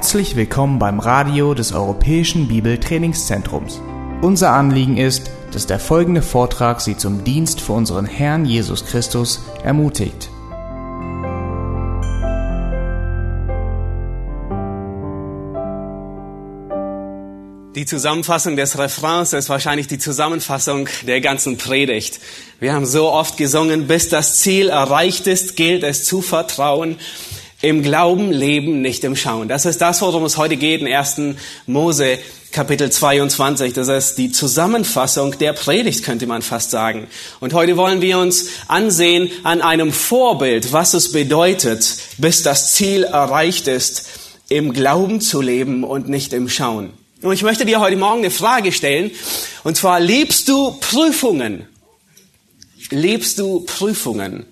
[0.00, 3.82] Herzlich willkommen beim Radio des Europäischen Bibeltrainingszentrums.
[4.22, 9.42] Unser Anliegen ist, dass der folgende Vortrag Sie zum Dienst für unseren Herrn Jesus Christus
[9.62, 10.30] ermutigt.
[17.74, 22.20] Die Zusammenfassung des Refrains ist wahrscheinlich die Zusammenfassung der ganzen Predigt.
[22.58, 26.96] Wir haben so oft gesungen, bis das Ziel erreicht ist, gilt es zu vertrauen.
[27.62, 29.46] Im Glauben leben, nicht im Schauen.
[29.46, 31.36] Das ist das, worum es heute geht in 1.
[31.66, 32.18] Mose
[32.52, 33.74] Kapitel 22.
[33.74, 37.06] Das ist die Zusammenfassung der Predigt, könnte man fast sagen.
[37.38, 43.04] Und heute wollen wir uns ansehen an einem Vorbild, was es bedeutet, bis das Ziel
[43.04, 44.08] erreicht ist,
[44.48, 46.94] im Glauben zu leben und nicht im Schauen.
[47.20, 49.10] Und ich möchte dir heute Morgen eine Frage stellen.
[49.64, 51.66] Und zwar, liebst du Prüfungen?
[52.88, 54.46] Liebst du Prüfungen?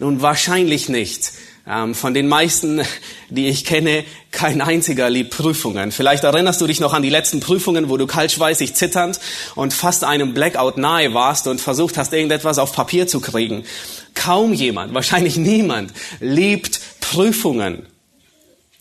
[0.00, 1.30] Nun, wahrscheinlich nicht.
[1.66, 2.82] Ähm, von den meisten,
[3.30, 5.92] die ich kenne, kein einziger liebt Prüfungen.
[5.92, 9.18] Vielleicht erinnerst du dich noch an die letzten Prüfungen, wo du kaltschweißig zitternd
[9.54, 13.64] und fast einem Blackout nahe warst und versucht hast, irgendetwas auf Papier zu kriegen.
[14.14, 17.86] Kaum jemand, wahrscheinlich niemand, liebt Prüfungen.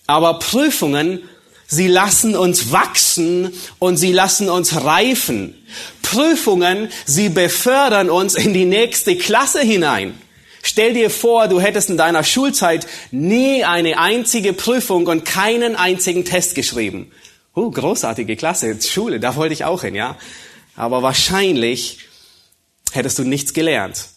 [0.05, 1.21] Aber Prüfungen,
[1.65, 5.55] sie lassen uns wachsen und sie lassen uns reifen.
[6.01, 10.19] Prüfungen, sie befördern uns in die nächste Klasse hinein.
[10.65, 16.23] Stell dir vor, du hättest in deiner Schulzeit nie eine einzige Prüfung und keinen einzigen
[16.23, 17.11] Test geschrieben.
[17.53, 20.17] Oh, großartige Klasse, Schule, da wollte ich auch hin, ja.
[20.77, 21.99] Aber wahrscheinlich
[22.93, 24.07] hättest du nichts gelernt.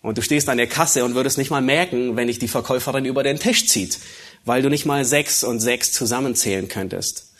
[0.00, 3.04] Und du stehst an der Kasse und würdest nicht mal merken, wenn dich die Verkäuferin
[3.04, 3.98] über den Tisch zieht,
[4.44, 7.32] weil du nicht mal sechs und sechs zusammenzählen könntest.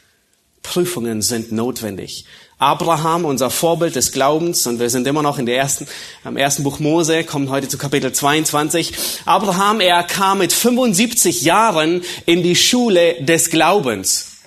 [0.64, 2.24] Prüfungen sind notwendig.
[2.58, 5.86] Abraham, unser Vorbild des Glaubens, und wir sind immer noch in der ersten,
[6.24, 8.94] am ersten Buch Mose, kommen heute zu Kapitel 22.
[9.26, 14.38] Abraham, er kam mit 75 Jahren in die Schule des Glaubens.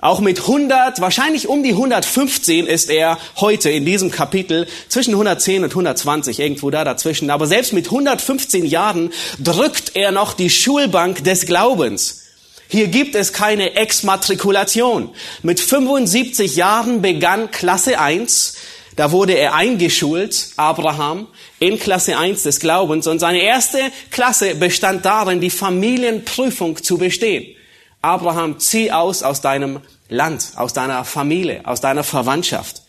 [0.00, 5.62] Auch mit 100, wahrscheinlich um die 115 ist er heute in diesem Kapitel zwischen 110
[5.62, 7.30] und 120, irgendwo da dazwischen.
[7.30, 12.23] Aber selbst mit 115 Jahren drückt er noch die Schulbank des Glaubens.
[12.68, 15.10] Hier gibt es keine Exmatrikulation.
[15.42, 18.54] Mit 75 Jahren begann Klasse 1.
[18.96, 21.26] Da wurde er eingeschult, Abraham,
[21.58, 23.06] in Klasse 1 des Glaubens.
[23.06, 23.80] Und seine erste
[24.10, 27.56] Klasse bestand darin, die Familienprüfung zu bestehen.
[28.02, 32.83] Abraham, zieh aus aus deinem Land, aus deiner Familie, aus deiner Verwandtschaft.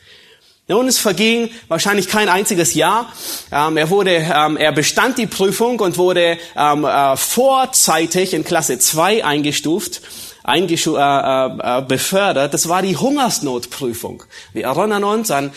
[0.68, 3.14] Nun, es verging wahrscheinlich kein einziges Jahr.
[3.52, 8.80] Ähm, er wurde, ähm, er bestand die Prüfung und wurde ähm, äh, vorzeitig in Klasse
[8.80, 10.02] 2 eingestuft,
[10.44, 12.56] eingestu äh, äh, befördert.
[12.56, 14.24] Das war die Hungersnotprüfung.
[14.54, 15.52] Wir erinnern uns an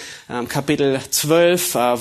[0.48, 1.96] Kapitel 12, äh,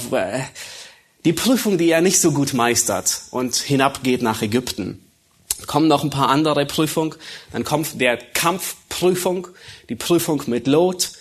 [1.23, 5.01] die Prüfung, die er nicht so gut meistert und hinabgeht nach Ägypten.
[5.66, 7.16] Kommen noch ein paar andere Prüfungen.
[7.53, 9.47] Dann kommt der Kampfprüfung,
[9.88, 11.12] die Prüfung mit Lot.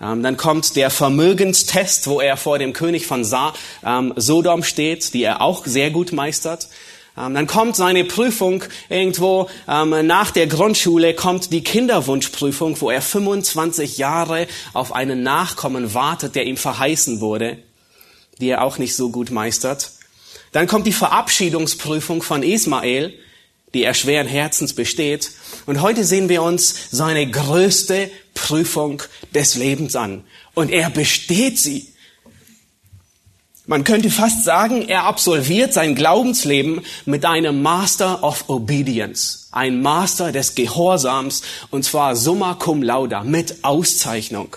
[0.00, 3.26] Ähm, dann kommt der Vermögenstest, wo er vor dem König von
[3.84, 6.68] ähm, Sodom steht, die er auch sehr gut meistert.
[7.16, 13.98] Ähm, dann kommt seine Prüfung irgendwo nach der Grundschule, kommt die Kinderwunschprüfung, wo er 25
[13.98, 17.58] Jahre auf einen Nachkommen wartet, der ihm verheißen wurde,
[18.40, 19.92] die er auch nicht so gut meistert.
[20.52, 23.14] Dann kommt die Verabschiedungsprüfung von Ismael,
[23.74, 25.30] die er schweren Herzens besteht.
[25.66, 29.02] Und heute sehen wir uns seine größte Prüfung
[29.34, 30.24] des Lebens an.
[30.54, 31.88] Und er besteht sie.
[33.66, 40.32] Man könnte fast sagen, er absolviert sein Glaubensleben mit einem Master of Obedience, ein Master
[40.32, 44.56] des Gehorsams, und zwar summa cum laude, mit Auszeichnung.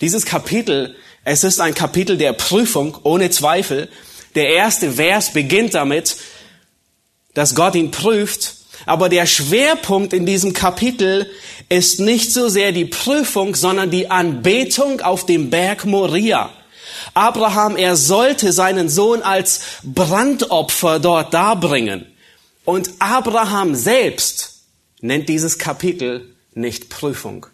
[0.00, 3.88] Dieses Kapitel, es ist ein Kapitel der Prüfung, ohne Zweifel.
[4.34, 6.16] Der erste Vers beginnt damit,
[7.34, 8.54] dass Gott ihn prüft.
[8.86, 11.30] Aber der Schwerpunkt in diesem Kapitel
[11.68, 16.50] ist nicht so sehr die Prüfung, sondern die Anbetung auf dem Berg Moria.
[17.14, 22.06] Abraham, er sollte seinen Sohn als Brandopfer dort darbringen.
[22.64, 24.62] Und Abraham selbst
[25.00, 27.46] nennt dieses Kapitel nicht Prüfung,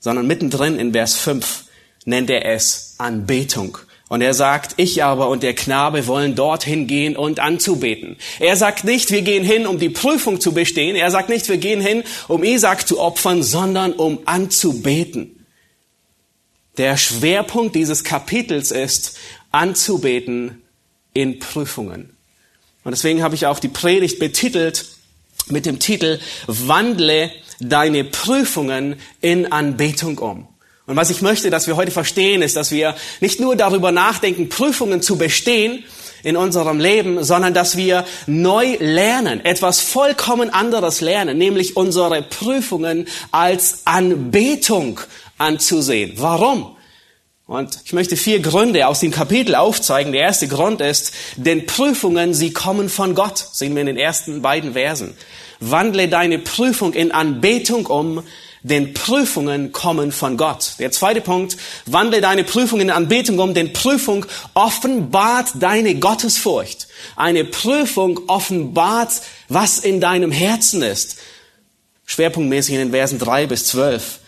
[0.00, 1.64] sondern mittendrin in Vers 5
[2.04, 3.78] nennt er es Anbetung.
[4.08, 8.16] Und er sagt, ich aber und der Knabe wollen dorthin gehen und anzubeten.
[8.38, 10.94] Er sagt nicht, wir gehen hin, um die Prüfung zu bestehen.
[10.94, 15.46] Er sagt nicht, wir gehen hin, um Isaac zu opfern, sondern um anzubeten.
[16.76, 19.16] Der Schwerpunkt dieses Kapitels ist,
[19.52, 20.62] anzubeten
[21.14, 22.16] in Prüfungen.
[22.82, 24.86] Und deswegen habe ich auch die Predigt betitelt
[25.48, 27.30] mit dem Titel, wandle
[27.60, 30.48] deine Prüfungen in Anbetung um.
[30.86, 34.50] Und was ich möchte, dass wir heute verstehen, ist, dass wir nicht nur darüber nachdenken,
[34.50, 35.84] Prüfungen zu bestehen
[36.22, 43.06] in unserem Leben, sondern dass wir neu lernen, etwas vollkommen anderes lernen, nämlich unsere Prüfungen
[43.30, 45.00] als Anbetung
[45.38, 46.14] anzusehen.
[46.16, 46.76] Warum?
[47.46, 50.12] Und ich möchte vier Gründe aus dem Kapitel aufzeigen.
[50.12, 53.36] Der erste Grund ist, denn Prüfungen, sie kommen von Gott.
[53.52, 55.14] Sehen wir in den ersten beiden Versen.
[55.60, 58.22] Wandle deine Prüfung in Anbetung um,
[58.64, 60.72] denn Prüfungen kommen von Gott.
[60.78, 64.24] Der zweite Punkt, wandle deine Prüfung in Anbetung um, denn Prüfung
[64.54, 66.88] offenbart deine Gottesfurcht.
[67.14, 71.18] Eine Prüfung offenbart, was in deinem Herzen ist.
[72.06, 74.20] Schwerpunktmäßig in den Versen drei bis zwölf.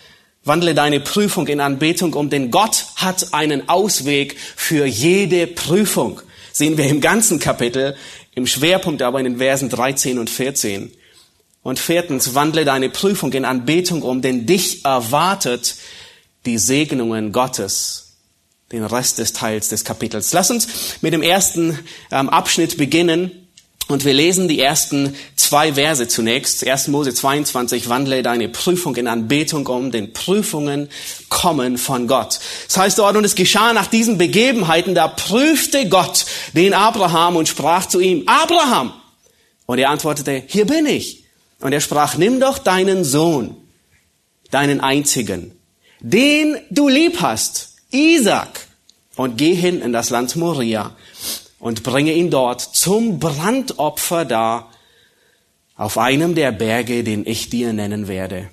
[0.44, 6.21] Wandle deine Prüfung in Anbetung um, denn Gott hat einen Ausweg für jede Prüfung.
[6.53, 7.97] Sehen wir im ganzen Kapitel,
[8.35, 10.93] im Schwerpunkt aber in den Versen 13 und 14.
[11.66, 15.74] Und viertens, wandle deine Prüfung in Anbetung um, denn dich erwartet
[16.44, 18.18] die Segnungen Gottes.
[18.70, 20.32] Den Rest des Teils des Kapitels.
[20.32, 20.68] Lass uns
[21.00, 21.76] mit dem ersten
[22.12, 23.48] ähm, Abschnitt beginnen.
[23.88, 26.64] Und wir lesen die ersten zwei Verse zunächst.
[26.64, 26.86] 1.
[26.86, 30.88] Mose 22, wandle deine Prüfung in Anbetung um, denn Prüfungen
[31.30, 32.38] kommen von Gott.
[32.68, 37.48] Das heißt dort, und es geschah nach diesen Begebenheiten, da prüfte Gott den Abraham und
[37.48, 38.92] sprach zu ihm, Abraham!
[39.66, 41.25] Und er antwortete, hier bin ich.
[41.61, 43.56] Und er sprach, nimm doch deinen Sohn,
[44.50, 45.53] deinen einzigen,
[46.00, 48.67] den du lieb hast, Isaac,
[49.17, 50.94] und geh hin in das Land Moria
[51.58, 54.70] und bringe ihn dort zum Brandopfer dar
[55.75, 58.50] auf einem der Berge, den ich dir nennen werde.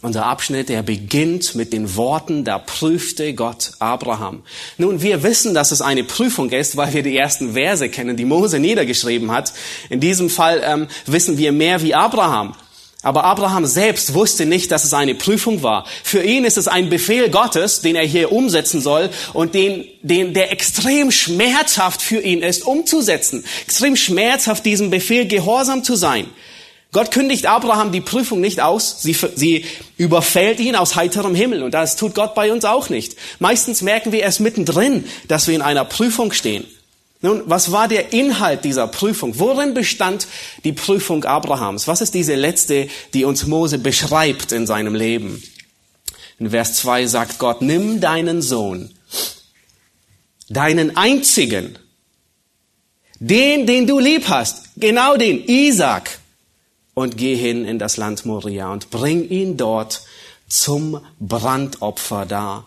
[0.00, 4.44] Unser Abschnitt, der beginnt mit den Worten, da prüfte Gott Abraham.
[4.76, 8.24] Nun, wir wissen, dass es eine Prüfung ist, weil wir die ersten Verse kennen, die
[8.24, 9.52] Mose niedergeschrieben hat.
[9.90, 12.54] In diesem Fall ähm, wissen wir mehr wie Abraham.
[13.02, 15.84] Aber Abraham selbst wusste nicht, dass es eine Prüfung war.
[16.04, 20.32] Für ihn ist es ein Befehl Gottes, den er hier umsetzen soll und den, den,
[20.32, 23.44] der extrem schmerzhaft für ihn ist, umzusetzen.
[23.64, 26.26] Extrem schmerzhaft, diesem Befehl gehorsam zu sein.
[26.90, 29.66] Gott kündigt Abraham die Prüfung nicht aus, sie, sie
[29.98, 33.16] überfällt ihn aus heiterem Himmel und das tut Gott bei uns auch nicht.
[33.40, 36.64] Meistens merken wir erst mittendrin, dass wir in einer Prüfung stehen.
[37.20, 39.38] Nun, was war der Inhalt dieser Prüfung?
[39.38, 40.28] Worin bestand
[40.64, 41.88] die Prüfung Abrahams?
[41.88, 45.42] Was ist diese letzte, die uns Mose beschreibt in seinem Leben?
[46.38, 48.94] In Vers 2 sagt Gott, nimm deinen Sohn,
[50.48, 51.76] deinen einzigen,
[53.18, 56.20] den, den du lieb hast, genau den, Isaac,
[56.98, 60.02] und geh hin in das Land Moria und bring ihn dort
[60.48, 62.66] zum Brandopfer dar.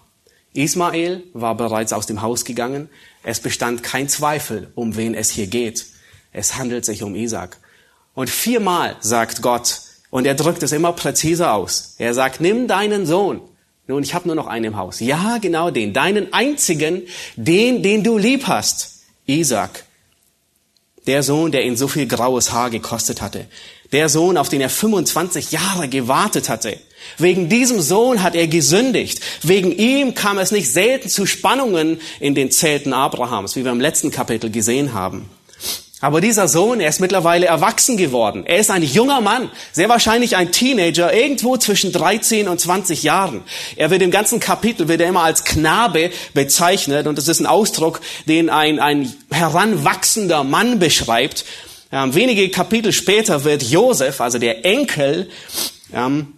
[0.53, 2.87] Ismael war bereits aus dem Haus gegangen.
[3.23, 5.85] Es bestand kein Zweifel, um wen es hier geht.
[6.31, 7.57] Es handelt sich um Isaac.
[8.13, 9.81] Und viermal sagt Gott,
[10.11, 11.95] und er drückt es immer präziser aus.
[11.97, 13.41] Er sagt, nimm deinen Sohn.
[13.87, 15.01] Nun, ich habe nur noch einen im Haus.
[15.01, 17.01] Ja, genau den, deinen einzigen,
[17.35, 19.83] den, den du lieb hast, Isaac.
[21.05, 23.47] Der Sohn, der ihn so viel graues Haar gekostet hatte.
[23.91, 26.77] Der Sohn, auf den er 25 Jahre gewartet hatte.
[27.17, 29.19] Wegen diesem Sohn hat er gesündigt.
[29.41, 33.81] Wegen ihm kam es nicht selten zu Spannungen in den Zelten Abrahams, wie wir im
[33.81, 35.29] letzten Kapitel gesehen haben.
[36.03, 38.43] Aber dieser Sohn, er ist mittlerweile erwachsen geworden.
[38.47, 43.43] Er ist ein junger Mann, sehr wahrscheinlich ein Teenager, irgendwo zwischen 13 und 20 Jahren.
[43.75, 47.45] Er wird im ganzen Kapitel, wird er immer als Knabe bezeichnet und das ist ein
[47.45, 51.45] Ausdruck, den ein, ein heranwachsender Mann beschreibt.
[51.91, 55.29] Ähm, wenige Kapitel später wird Josef, also der Enkel
[55.93, 56.33] ähm,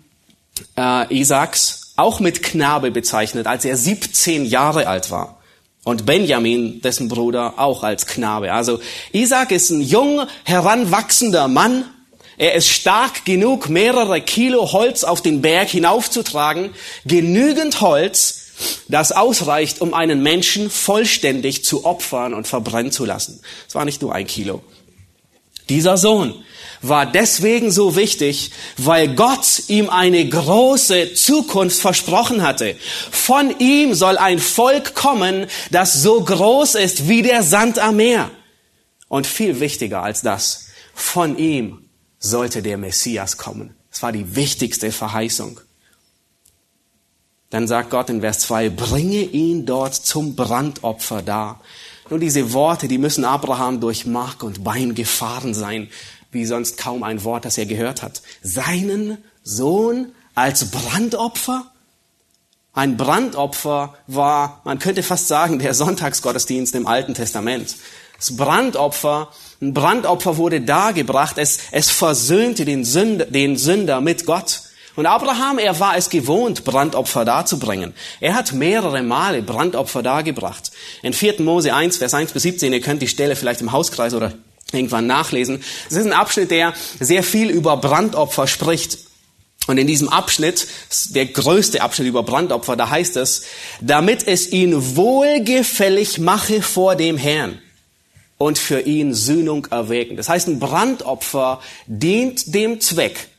[0.78, 5.40] äh, Isaaks, auch mit Knabe bezeichnet, als er 17 Jahre alt war.
[5.84, 8.54] Und Benjamin, dessen Bruder, auch als Knabe.
[8.54, 8.80] Also
[9.12, 11.86] Isaac ist ein jung, heranwachsender Mann.
[12.38, 16.72] Er ist stark genug, mehrere Kilo Holz auf den Berg hinaufzutragen.
[17.06, 18.54] Genügend Holz,
[18.88, 23.42] das ausreicht, um einen Menschen vollständig zu opfern und verbrennen zu lassen.
[23.68, 24.64] Es war nicht nur ein Kilo.
[25.70, 26.43] Dieser Sohn
[26.82, 32.75] war deswegen so wichtig, weil Gott ihm eine große Zukunft versprochen hatte.
[33.10, 38.29] Von ihm soll ein Volk kommen, das so groß ist wie der Sand am Meer.
[39.08, 41.89] Und viel wichtiger als das, von ihm
[42.20, 43.75] sollte der Messias kommen.
[43.89, 45.60] Das war die wichtigste Verheißung.
[47.50, 51.62] Dann sagt Gott in Vers 2, bringe ihn dort zum Brandopfer dar.
[52.10, 55.90] Nun, diese Worte, die müssen Abraham durch Mark und Bein gefahren sein,
[56.32, 58.22] wie sonst kaum ein Wort, das er gehört hat.
[58.42, 61.72] Seinen Sohn als Brandopfer?
[62.74, 67.76] Ein Brandopfer war, man könnte fast sagen, der Sonntagsgottesdienst im Alten Testament.
[68.18, 69.30] Das Brandopfer,
[69.62, 74.62] ein Brandopfer wurde dargebracht, es, es versöhnte den Sünder, den Sünder mit Gott.
[74.96, 77.94] Und Abraham, er war es gewohnt, Brandopfer darzubringen.
[78.20, 80.72] Er hat mehrere Male Brandopfer dargebracht.
[81.02, 81.42] In 4.
[81.42, 84.34] Mose 1, Vers 1 bis 17, ihr könnt die Stelle vielleicht im Hauskreis oder
[84.72, 85.64] irgendwann nachlesen.
[85.90, 89.00] Es ist ein Abschnitt, der sehr viel über Brandopfer spricht.
[89.66, 90.68] Und in diesem Abschnitt,
[91.12, 93.46] der größte Abschnitt über Brandopfer, da heißt es,
[93.80, 97.60] damit es ihn wohlgefällig mache vor dem Herrn
[98.38, 100.18] und für ihn Sühnung erwägen.
[100.18, 103.30] Das heißt, ein Brandopfer dient dem Zweck,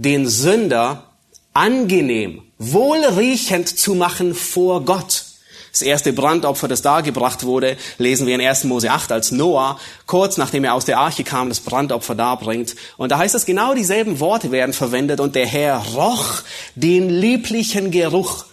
[0.00, 1.10] den Sünder
[1.52, 5.26] angenehm, wohlriechend zu machen vor Gott.
[5.72, 8.64] Das erste Brandopfer, das dargebracht wurde, lesen wir in 1.
[8.64, 12.76] Mose 8, als Noah, kurz nachdem er aus der Arche kam, das Brandopfer darbringt.
[12.96, 16.42] Und da heißt es, genau dieselben Worte werden verwendet und der Herr roch
[16.74, 18.46] den lieblichen Geruch.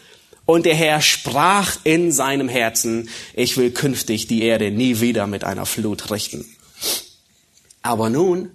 [0.46, 5.44] Und der Herr sprach in seinem Herzen, ich will künftig die Erde nie wieder mit
[5.44, 6.46] einer Flut richten.
[7.82, 8.52] Aber nun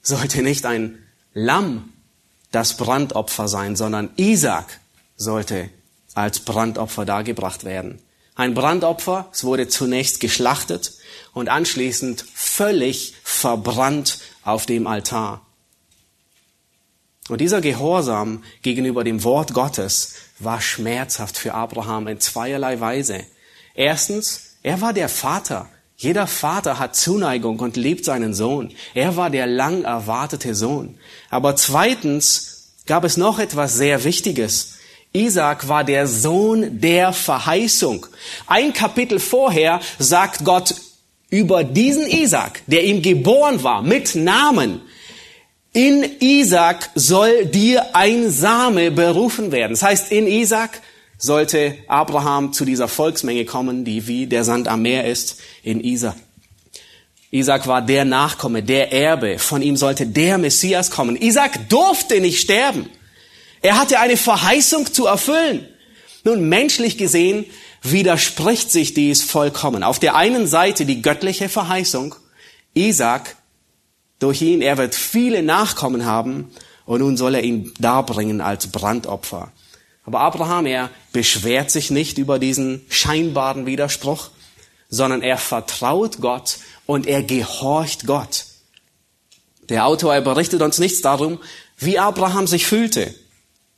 [0.00, 0.98] sollte nicht ein
[1.34, 1.92] Lamm
[2.56, 4.80] das Brandopfer sein, sondern Isaac
[5.14, 5.68] sollte
[6.14, 8.00] als Brandopfer dargebracht werden.
[8.34, 10.94] Ein Brandopfer, es wurde zunächst geschlachtet
[11.34, 15.44] und anschließend völlig verbrannt auf dem Altar.
[17.28, 23.22] Und dieser Gehorsam gegenüber dem Wort Gottes war schmerzhaft für Abraham in zweierlei Weise.
[23.74, 25.68] Erstens, er war der Vater.
[25.96, 28.72] Jeder Vater hat Zuneigung und liebt seinen Sohn.
[28.94, 30.98] Er war der lang erwartete Sohn.
[31.30, 34.74] Aber zweitens gab es noch etwas sehr Wichtiges.
[35.14, 38.06] Isaac war der Sohn der Verheißung.
[38.46, 40.74] Ein Kapitel vorher sagt Gott
[41.30, 44.82] über diesen Isaac, der ihm geboren war, mit Namen.
[45.72, 49.72] In Isaac soll dir ein Same berufen werden.
[49.72, 50.82] Das heißt, in Isaac
[51.18, 56.16] sollte Abraham zu dieser Volksmenge kommen, die wie der Sand am Meer ist, in Isaac.
[57.30, 59.38] Isaac war der Nachkomme, der Erbe.
[59.38, 61.16] Von ihm sollte der Messias kommen.
[61.16, 62.88] Isaac durfte nicht sterben.
[63.62, 65.66] Er hatte eine Verheißung zu erfüllen.
[66.24, 67.44] Nun, menschlich gesehen
[67.82, 69.82] widerspricht sich dies vollkommen.
[69.82, 72.14] Auf der einen Seite die göttliche Verheißung,
[72.74, 73.36] Isaac,
[74.18, 76.50] durch ihn, er wird viele Nachkommen haben
[76.84, 79.52] und nun soll er ihn darbringen als Brandopfer.
[80.06, 84.30] Aber Abraham, er beschwert sich nicht über diesen scheinbaren Widerspruch,
[84.88, 88.46] sondern er vertraut Gott und er gehorcht Gott.
[89.68, 91.40] Der Autor, er berichtet uns nichts darum,
[91.76, 93.14] wie Abraham sich fühlte.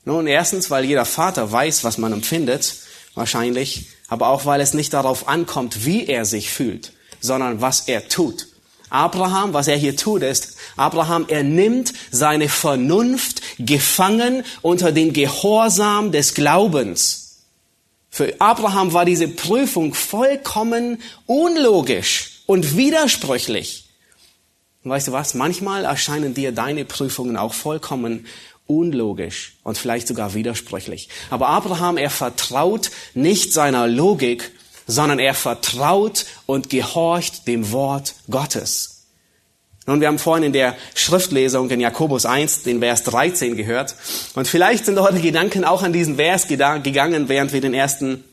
[0.05, 2.75] Nun, erstens, weil jeder Vater weiß, was man empfindet,
[3.15, 8.07] wahrscheinlich, aber auch, weil es nicht darauf ankommt, wie er sich fühlt, sondern was er
[8.09, 8.48] tut.
[8.91, 16.13] Abraham, was er hier tut, ist, Abraham, er nimmt seine Vernunft gefangen unter den Gehorsam
[16.13, 17.45] des Glaubens.
[18.11, 23.85] Für Abraham war diese Prüfung vollkommen unlogisch und widersprüchlich.
[24.83, 25.35] Und weißt du was?
[25.35, 28.27] Manchmal erscheinen dir deine Prüfungen auch vollkommen
[28.67, 31.09] unlogisch und vielleicht sogar widersprüchlich.
[31.31, 34.51] Aber Abraham, er vertraut nicht seiner Logik,
[34.89, 39.05] sondern er vertraut und gehorcht dem Wort Gottes.
[39.87, 43.95] Nun, wir haben vorhin in der Schriftlesung in Jakobus 1 den Vers 13 gehört.
[44.35, 48.25] Und vielleicht sind eure Gedanken auch an diesen Vers gegangen, während wir den ersten,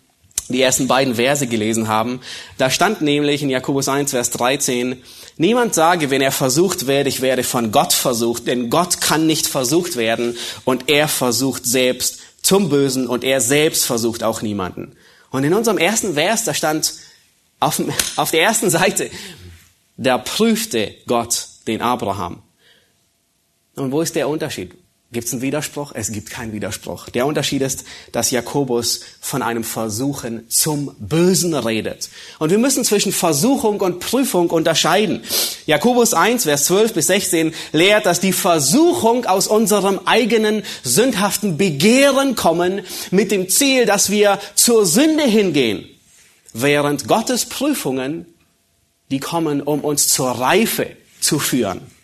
[0.50, 2.20] die ersten beiden Verse gelesen haben.
[2.58, 5.02] Da stand nämlich in Jakobus 1, Vers 13,
[5.38, 9.48] Niemand sage, wenn er versucht wird, ich werde von Gott versucht, denn Gott kann nicht
[9.48, 14.96] versucht werden und er versucht selbst zum Bösen und er selbst versucht auch niemanden.
[15.30, 16.94] Und in unserem ersten Vers, da stand
[17.60, 17.82] auf,
[18.18, 19.10] auf der ersten Seite,
[19.98, 22.44] da prüfte Gott den Abraham.
[23.76, 24.74] Und wo ist der Unterschied?
[25.12, 25.92] Gibt es einen Widerspruch?
[25.94, 27.10] Es gibt keinen Widerspruch.
[27.10, 32.10] Der Unterschied ist, dass Jakobus von einem Versuchen zum Bösen redet.
[32.40, 35.24] Und wir müssen zwischen Versuchung und Prüfung unterscheiden.
[35.68, 42.36] Jakobus 1, Vers 12 bis 16 lehrt, dass die Versuchung aus unserem eigenen sündhaften Begehren
[42.36, 42.82] kommen,
[43.12, 45.86] mit dem Ziel, dass wir zur Sünde hingehen.
[46.52, 48.26] Während Gottes Prüfungen,
[49.12, 50.88] die kommen, um uns zur Reife
[51.22, 51.95] zu führen.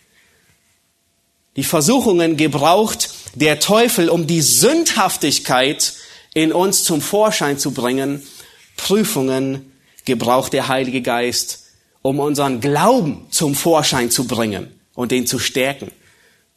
[1.56, 5.94] Die Versuchungen gebraucht der Teufel, um die Sündhaftigkeit
[6.34, 8.22] in uns zum Vorschein zu bringen.
[8.76, 9.72] Prüfungen
[10.04, 11.64] gebraucht der Heilige Geist,
[12.00, 15.90] um unseren Glauben zum Vorschein zu bringen und den zu stärken.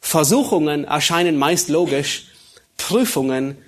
[0.00, 2.26] Versuchungen erscheinen meist logisch,
[2.76, 3.58] Prüfungen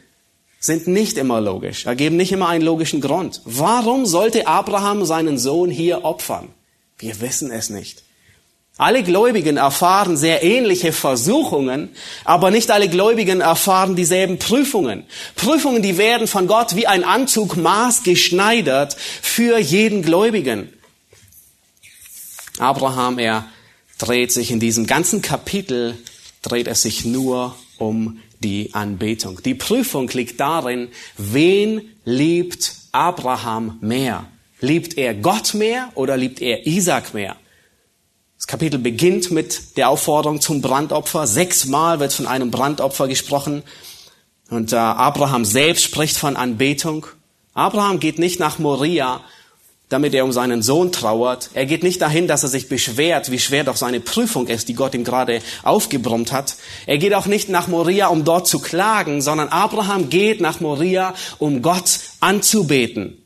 [0.61, 3.43] sind nicht immer logisch, ergeben nicht immer einen logischen Grund.
[3.45, 6.49] Warum sollte Abraham seinen Sohn hier opfern?
[6.99, 8.03] Wir wissen es nicht.
[8.79, 11.89] Alle Gläubigen erfahren sehr ähnliche Versuchungen,
[12.25, 15.03] aber nicht alle Gläubigen erfahren dieselben Prüfungen.
[15.35, 20.73] Prüfungen, die werden von Gott wie ein Anzug maßgeschneidert für jeden Gläubigen.
[22.59, 23.47] Abraham, er
[23.99, 25.99] dreht sich in diesem ganzen Kapitel,
[26.43, 29.43] dreht es sich nur um die Anbetung.
[29.43, 34.29] Die Prüfung liegt darin, wen liebt Abraham mehr?
[34.61, 37.35] Liebt er Gott mehr oder liebt er Isaac mehr?
[38.39, 41.27] Das Kapitel beginnt mit der Aufforderung zum Brandopfer.
[41.27, 43.65] Sechsmal wird von einem Brandopfer gesprochen.
[44.49, 47.07] Und äh, Abraham selbst spricht von Anbetung.
[47.53, 49.23] Abraham geht nicht nach Moria,
[49.89, 51.51] damit er um seinen Sohn trauert.
[51.55, 54.75] Er geht nicht dahin, dass er sich beschwert, wie schwer doch seine Prüfung ist, die
[54.75, 56.55] Gott ihm gerade aufgebrummt hat.
[56.87, 61.13] Er geht auch nicht nach Moria, um dort zu klagen, sondern Abraham geht nach Moria,
[61.39, 63.21] um Gott anzubeten.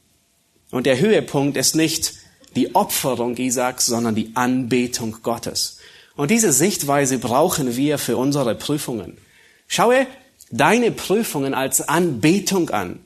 [0.70, 2.14] Und der Höhepunkt ist nicht
[2.56, 5.78] die Opferung Isaaks, sondern die Anbetung Gottes.
[6.16, 9.16] Und diese Sichtweise brauchen wir für unsere Prüfungen.
[9.66, 10.06] Schaue
[10.50, 13.00] deine Prüfungen als Anbetung an.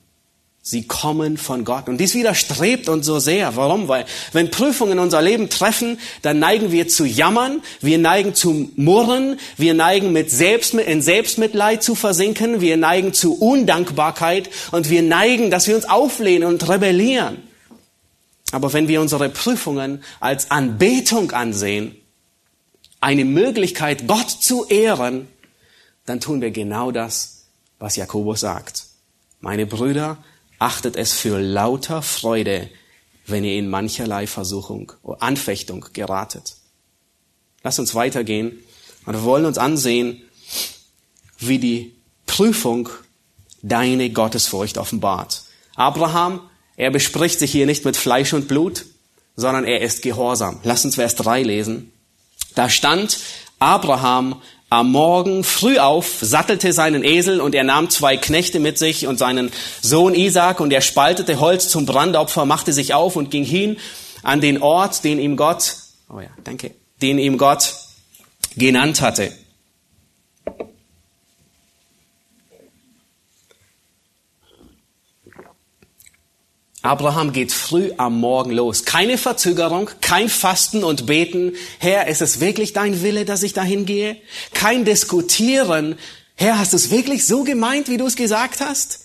[0.68, 1.88] Sie kommen von Gott.
[1.88, 3.54] Und dies widerstrebt uns so sehr.
[3.54, 3.86] Warum?
[3.86, 9.38] Weil wenn Prüfungen unser Leben treffen, dann neigen wir zu jammern, wir neigen zu murren,
[9.56, 15.52] wir neigen mit Selbst, in Selbstmitleid zu versinken, wir neigen zu Undankbarkeit und wir neigen,
[15.52, 17.45] dass wir uns auflehnen und rebellieren.
[18.56, 21.94] Aber wenn wir unsere Prüfungen als Anbetung ansehen,
[23.02, 25.28] eine Möglichkeit, Gott zu ehren,
[26.06, 27.48] dann tun wir genau das,
[27.78, 28.86] was Jakobus sagt.
[29.40, 30.24] Meine Brüder,
[30.58, 32.70] achtet es für lauter Freude,
[33.26, 36.56] wenn ihr in mancherlei Versuchung oder Anfechtung geratet.
[37.62, 38.58] Lass uns weitergehen
[39.04, 40.22] und wir wollen uns ansehen,
[41.38, 41.94] wie die
[42.24, 42.88] Prüfung
[43.60, 45.42] deine Gottesfurcht offenbart.
[45.74, 46.40] Abraham,
[46.76, 48.84] er bespricht sich hier nicht mit Fleisch und Blut,
[49.36, 50.60] sondern er ist gehorsam.
[50.62, 51.92] Lass uns Vers 3 lesen.
[52.54, 53.18] Da stand,
[53.58, 59.06] Abraham am Morgen früh auf, sattelte seinen Esel und er nahm zwei Knechte mit sich
[59.06, 63.44] und seinen Sohn Isaac und er spaltete Holz zum Brandopfer, machte sich auf und ging
[63.44, 63.76] hin
[64.22, 65.76] an den Ort, den ihm Gott,
[66.10, 67.74] oh ja, danke, den ihm Gott
[68.56, 69.32] genannt hatte.
[76.86, 78.84] Abraham geht früh am Morgen los.
[78.84, 81.54] Keine Verzögerung, kein Fasten und Beten.
[81.78, 84.16] Herr, ist es wirklich dein Wille, dass ich dahin gehe?
[84.54, 85.98] Kein Diskutieren.
[86.36, 89.00] Herr, hast du es wirklich so gemeint, wie du es gesagt hast?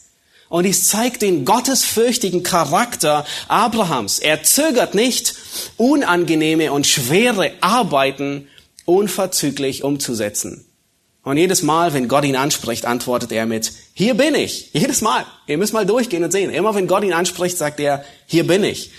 [0.49, 4.19] Und dies zeigt den gottesfürchtigen Charakter Abrahams.
[4.19, 5.33] Er zögert nicht,
[5.77, 8.47] unangenehme und schwere Arbeiten
[8.85, 10.65] unverzüglich umzusetzen.
[11.23, 14.71] Und jedes Mal, wenn Gott ihn anspricht, antwortet er mit, hier bin ich.
[14.73, 15.25] Jedes Mal.
[15.45, 16.49] Ihr müsst mal durchgehen und sehen.
[16.49, 18.91] Immer wenn Gott ihn anspricht, sagt er, hier bin ich.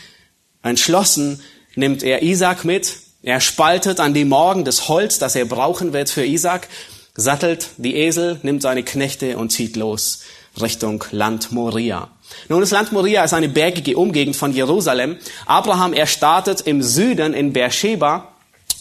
[0.62, 1.40] Entschlossen
[1.74, 2.96] nimmt er Isaac mit.
[3.22, 6.68] Er spaltet an dem Morgen das Holz, das er brauchen wird für Isaac,
[7.14, 10.22] sattelt die Esel, nimmt seine Knechte und zieht los
[10.60, 12.08] Richtung Land Moria.
[12.48, 15.18] Nun, das Land Moria ist eine bergige Umgegend von Jerusalem.
[15.46, 18.31] Abraham, er startet im Süden in Beersheba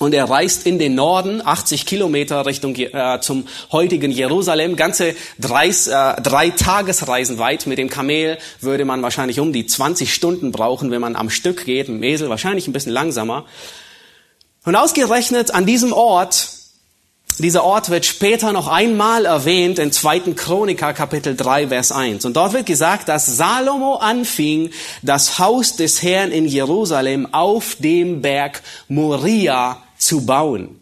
[0.01, 5.67] und er reist in den Norden, 80 Kilometer Richtung äh, zum heutigen Jerusalem, ganze drei,
[5.67, 7.67] äh, drei Tagesreisen weit.
[7.67, 11.65] Mit dem Kamel würde man wahrscheinlich um die 20 Stunden brauchen, wenn man am Stück
[11.65, 13.45] geht, im Esel wahrscheinlich ein bisschen langsamer.
[14.65, 16.49] Und ausgerechnet an diesem Ort,
[17.37, 20.33] dieser Ort wird später noch einmal erwähnt in 2.
[20.35, 22.25] Chroniker Kapitel 3 Vers 1.
[22.25, 24.71] Und dort wird gesagt, dass Salomo anfing,
[25.03, 30.81] das Haus des Herrn in Jerusalem auf dem Berg Moria zu bauen.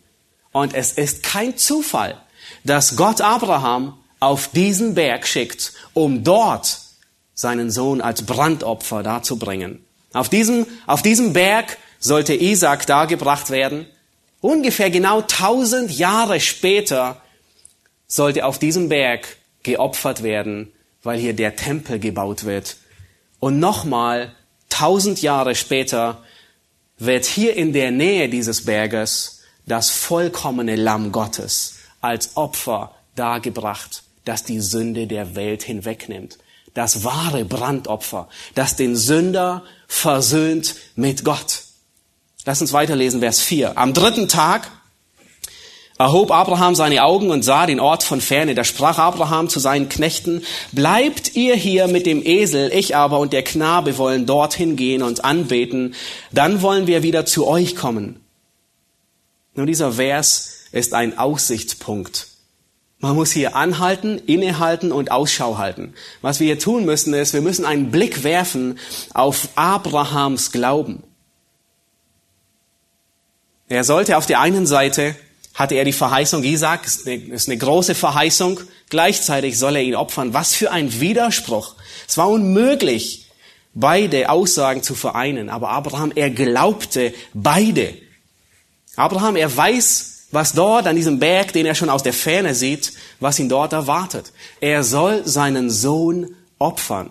[0.51, 2.19] Und es ist kein Zufall,
[2.63, 6.79] dass Gott Abraham auf diesen Berg schickt, um dort
[7.33, 9.85] seinen Sohn als Brandopfer darzubringen.
[10.13, 13.85] Auf diesem, auf diesem Berg sollte Isaac dargebracht werden.
[14.41, 17.21] Ungefähr genau tausend Jahre später
[18.07, 20.71] sollte auf diesem Berg geopfert werden,
[21.03, 22.77] weil hier der Tempel gebaut wird.
[23.39, 24.33] Und nochmal
[24.69, 26.23] tausend Jahre später
[26.99, 34.43] wird hier in der Nähe dieses Berges das vollkommene Lamm Gottes als Opfer dargebracht, das
[34.43, 36.37] die Sünde der Welt hinwegnimmt.
[36.73, 41.63] Das wahre Brandopfer, das den Sünder versöhnt mit Gott.
[42.45, 43.77] Lass uns weiterlesen, Vers 4.
[43.77, 44.69] Am dritten Tag
[45.99, 48.55] erhob Abraham seine Augen und sah den Ort von ferne.
[48.55, 53.33] Da sprach Abraham zu seinen Knechten, bleibt ihr hier mit dem Esel, ich aber und
[53.33, 55.93] der Knabe wollen dorthin gehen und anbeten,
[56.31, 58.21] dann wollen wir wieder zu euch kommen.
[59.55, 62.27] Nun, dieser Vers ist ein Aussichtspunkt.
[62.99, 65.93] Man muss hier anhalten, innehalten und Ausschau halten.
[66.21, 68.79] Was wir hier tun müssen, ist, wir müssen einen Blick werfen
[69.13, 71.03] auf Abrahams Glauben.
[73.67, 75.15] Er sollte auf der einen Seite
[75.53, 78.59] hatte er die Verheißung Isaac, ist eine, ist eine große Verheißung,
[78.89, 80.33] gleichzeitig soll er ihn opfern.
[80.33, 81.75] Was für ein Widerspruch.
[82.07, 83.27] Es war unmöglich,
[83.73, 87.93] beide Aussagen zu vereinen, aber Abraham, er glaubte beide.
[88.95, 92.93] Abraham, er weiß, was dort an diesem Berg, den er schon aus der Ferne sieht,
[93.19, 94.31] was ihn dort erwartet.
[94.59, 97.09] Er soll seinen Sohn opfern.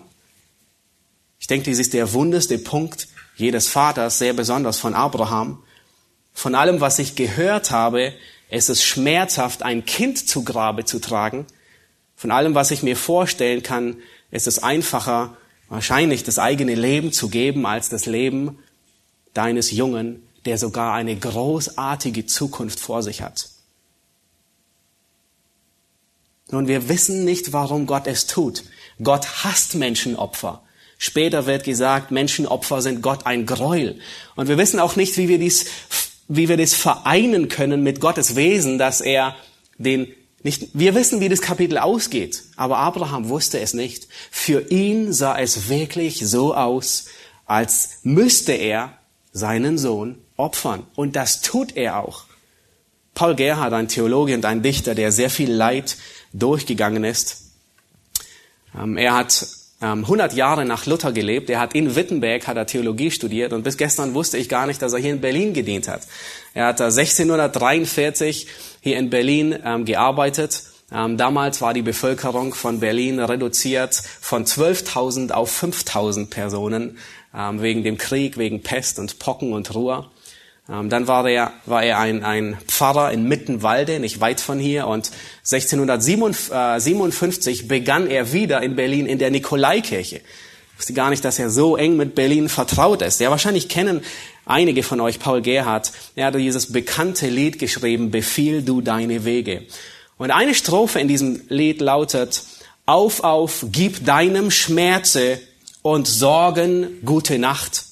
[1.39, 5.63] Ich denke, dies ist der wundeste Punkt jedes Vaters, sehr besonders von Abraham.
[6.33, 8.13] Von allem, was ich gehört habe,
[8.49, 11.45] es ist schmerzhaft, ein Kind zu Grabe zu tragen.
[12.15, 13.97] Von allem, was ich mir vorstellen kann,
[14.31, 15.37] ist es einfacher,
[15.67, 18.59] wahrscheinlich das eigene Leben zu geben, als das Leben
[19.33, 23.49] deines Jungen, der sogar eine großartige Zukunft vor sich hat.
[26.51, 28.63] Nun, wir wissen nicht, warum Gott es tut.
[29.01, 30.63] Gott hasst Menschenopfer.
[30.97, 33.99] Später wird gesagt, Menschenopfer sind Gott ein Gräuel.
[34.35, 35.65] Und wir wissen auch nicht, wie wir dies,
[36.29, 39.35] wie wir das vereinen können mit Gottes Wesen, dass er
[39.77, 40.07] den
[40.41, 44.07] nicht, wir wissen, wie das Kapitel ausgeht, aber Abraham wusste es nicht.
[44.31, 47.05] Für ihn sah es wirklich so aus,
[47.45, 48.93] als müsste er
[49.33, 50.85] seinen Sohn opfern.
[50.95, 52.23] Und das tut er auch.
[53.15, 55.97] Paul Gerhard, ein Theologe und ein Dichter, der sehr viel Leid
[56.31, 57.49] durchgegangen ist,
[58.77, 59.45] ähm, er hat
[59.81, 61.49] 100 ähm, Jahre nach Luther gelebt.
[61.49, 64.81] Er hat in Wittenberg hat er Theologie studiert und bis gestern wusste ich gar nicht,
[64.81, 66.01] dass er hier in Berlin gedient hat.
[66.53, 68.47] Er hat 1643
[68.81, 70.63] hier in Berlin ähm, gearbeitet.
[70.91, 76.97] Ähm, damals war die Bevölkerung von Berlin reduziert von 12.000 auf 5.000 Personen
[77.33, 80.09] ähm, wegen dem Krieg, wegen Pest und Pocken und Ruhr.
[80.71, 84.85] Ähm, dann war er, war er ein, ein Pfarrer in Mittenwalde, nicht weit von hier.
[84.87, 85.11] Und
[85.43, 90.17] 1657 begann er wieder in Berlin in der Nikolaikirche.
[90.17, 93.19] Ich wusste gar nicht, dass er so eng mit Berlin vertraut ist.
[93.19, 94.01] Ja, wahrscheinlich kennen
[94.45, 95.91] einige von euch Paul Gerhardt.
[96.15, 99.63] Er hat dieses bekannte Lied geschrieben, Befiehl du deine Wege.
[100.17, 102.43] Und eine Strophe in diesem Lied lautet,
[102.85, 105.39] Auf, auf, gib deinem Schmerze
[105.81, 107.88] und Sorgen gute Nacht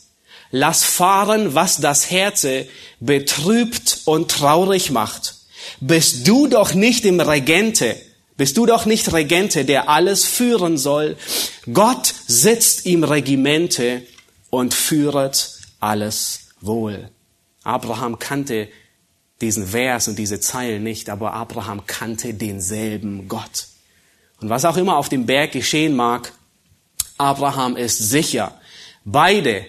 [0.52, 2.68] Lass fahren, was das Herze
[3.00, 5.36] betrübt und traurig macht.
[5.80, 7.96] Bist du doch nicht im Regente,
[8.38, 11.18] bist du doch nicht Regente, der alles führen soll.
[11.74, 14.04] Gott sitzt im Regimente
[14.50, 17.10] und führet alles wohl.
[17.64, 18.70] Abraham kannte
[19.42, 23.68] diesen Vers und diese Zeilen nicht, aber Abraham kannte denselben Gott.
[24.40, 26.32] Und was auch immer auf dem Berg geschehen mag,
[27.18, 28.60] Abraham ist sicher,
[29.04, 29.66] beide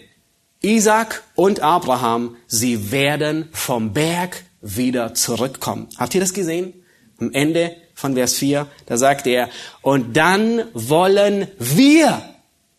[0.60, 5.88] Isaac und Abraham, sie werden vom Berg wieder zurückkommen.
[5.96, 6.72] Habt ihr das gesehen?
[7.20, 9.48] Am Ende von Vers 4, da sagt er,
[9.82, 12.22] und dann wollen wir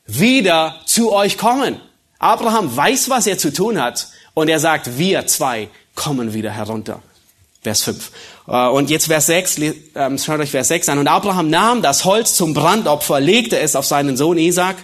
[0.06, 1.80] wieder zu euch kommen.
[2.20, 7.02] Abraham weiß, was er zu tun hat, und er sagt, wir zwei kommen wieder herunter.
[7.62, 8.12] Vers 5.
[8.48, 9.60] Äh, und jetzt Vers 6,
[9.96, 11.00] ähm, schaut euch Vers 6 an.
[11.00, 14.78] Und Abraham nahm das Holz zum Brandopfer, legte es auf seinen Sohn Isaac,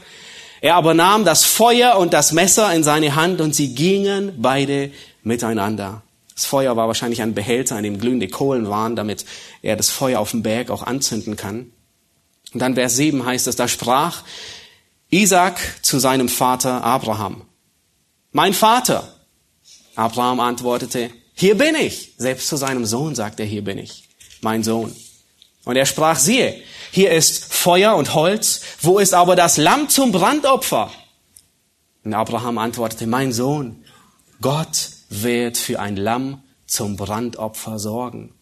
[0.65, 4.89] er aber nahm das Feuer und das Messer in seine Hand und sie gingen beide
[5.21, 6.01] miteinander.
[6.34, 9.25] Das Feuer war wahrscheinlich ein Behälter, in dem glühende Kohlen waren, damit
[9.62, 11.71] er das Feuer auf dem Berg auch anzünden kann.
[12.51, 14.23] Und dann Vers 7 heißt es, da sprach
[15.12, 17.43] Isaac zu seinem Vater Abraham,
[18.32, 19.08] mein Vater.
[19.93, 22.13] Abraham antwortete, hier bin ich.
[22.17, 24.06] Selbst zu seinem Sohn sagt er, hier bin ich,
[24.41, 24.95] mein Sohn.
[25.63, 26.60] Und er sprach, siehe,
[26.95, 30.89] hier ist Feuer und Holz, wo ist aber das Lamm zum Brandopfer?
[32.05, 33.84] Und Abraham antwortete, mein Sohn,
[34.39, 38.34] Gott wird für ein Lamm zum Brandopfer sorgen.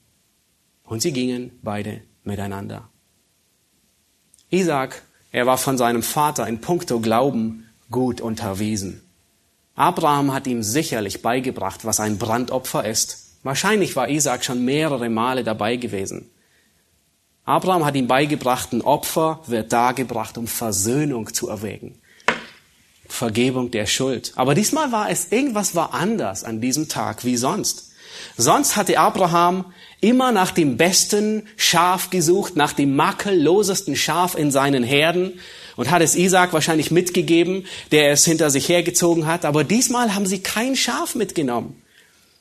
[0.84, 2.90] Und sie gingen beide miteinander.
[4.52, 9.02] Isaac, er war von seinem Vater in puncto Glauben gut unterwiesen.
[9.74, 13.40] Abraham hat ihm sicherlich beigebracht, was ein Brandopfer ist.
[13.42, 16.30] Wahrscheinlich war Isaac schon mehrere Male dabei gewesen.
[17.46, 21.96] Abraham hat ihm beigebracht, ein Opfer wird dargebracht, um Versöhnung zu erwägen.
[23.08, 24.32] Vergebung der Schuld.
[24.36, 27.92] Aber diesmal war es, irgendwas war anders an diesem Tag wie sonst.
[28.38, 29.66] Sonst hatte Abraham
[30.00, 35.40] immer nach dem besten Schaf gesucht, nach dem makellosesten Schaf in seinen Herden
[35.76, 39.46] und hat es Isaac wahrscheinlich mitgegeben, der es hinter sich hergezogen hat.
[39.46, 41.82] Aber diesmal haben sie kein Schaf mitgenommen.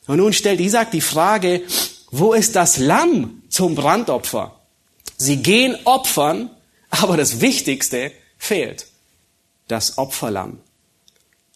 [0.06, 1.62] Und nun stellt Isaac die Frage,
[2.10, 4.61] wo ist das Lamm zum Brandopfer?
[5.16, 6.50] Sie gehen opfern,
[6.90, 8.86] aber das Wichtigste fehlt.
[9.68, 10.60] Das Opferlamm.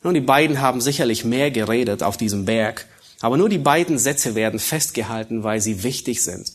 [0.02, 2.86] Nun, die beiden haben sicherlich mehr geredet auf diesem Berg,
[3.20, 6.52] aber nur die beiden Sätze werden festgehalten, weil sie wichtig sind.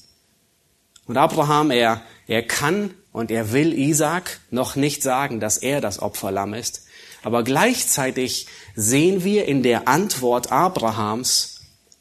[1.06, 6.01] Und Abraham, er, er kann und er will Isaac noch nicht sagen, dass er das
[6.01, 6.86] Opferlamm ist.
[7.23, 11.60] Aber gleichzeitig sehen wir in der Antwort Abrahams,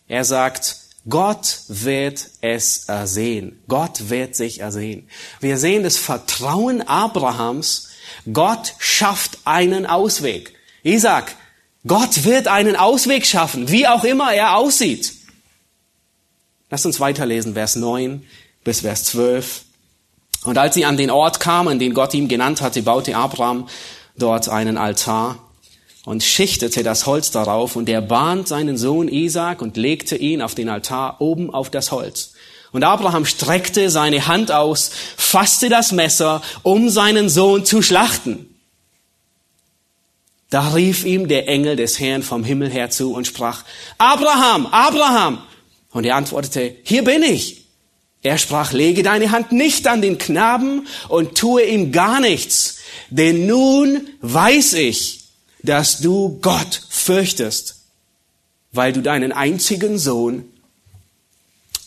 [0.09, 0.77] er sagt,
[1.09, 3.59] Gott wird es ersehen.
[3.69, 5.09] Gott wird sich ersehen.
[5.41, 7.89] Wir sehen das Vertrauen Abrahams.
[8.33, 10.55] Gott schafft einen Ausweg.
[10.83, 11.35] Isaac,
[11.87, 15.15] Gott wird einen Ausweg schaffen, wie auch immer er aussieht.
[16.69, 18.23] Lass uns weiterlesen, Vers 9
[18.63, 19.65] bis Vers 12.
[20.45, 23.69] Und als sie an den Ort kamen, den Gott ihm genannt hatte, baute Abraham
[24.17, 25.39] dort einen Altar
[26.05, 30.55] und schichtete das Holz darauf und er bahnt seinen Sohn Isaac und legte ihn auf
[30.55, 32.33] den Altar oben auf das Holz.
[32.73, 38.47] Und Abraham streckte seine Hand aus, fasste das Messer, um seinen Sohn zu schlachten.
[40.51, 43.65] Da rief ihm der Engel des Herrn vom Himmel her zu und sprach,
[43.99, 45.39] Abraham, Abraham!
[45.93, 47.65] Und er antwortete, hier bin ich.
[48.23, 53.47] Er sprach, lege deine Hand nicht an den Knaben und tue ihm gar nichts, denn
[53.47, 55.20] nun weiß ich,
[55.63, 57.77] dass du Gott fürchtest,
[58.73, 60.45] weil du deinen einzigen Sohn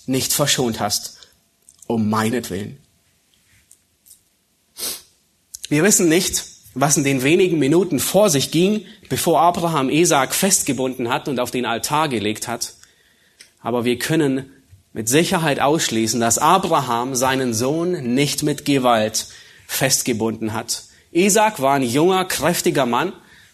[0.05, 1.17] nicht verschont hast,
[1.87, 2.77] um meinetwillen.
[5.69, 11.09] Wir wissen nicht, was in den wenigen Minuten vor sich ging, bevor Abraham Isaac festgebunden
[11.09, 12.73] hat und auf den Altar gelegt hat.
[13.61, 14.51] Aber wir können
[14.91, 19.27] mit Sicherheit ausschließen, dass Abraham seinen Sohn nicht mit Gewalt
[19.67, 20.83] festgebunden hat.
[21.11, 23.13] Isaac war ein junger, kräftiger Mann,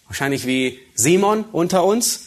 [0.09, 2.25] wahrscheinlich wie Simon unter uns.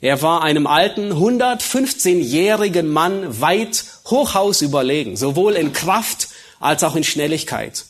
[0.00, 6.28] Er war einem alten, 115-jährigen Mann weit hochhaus überlegen, sowohl in Kraft
[6.58, 7.84] als auch in Schnelligkeit.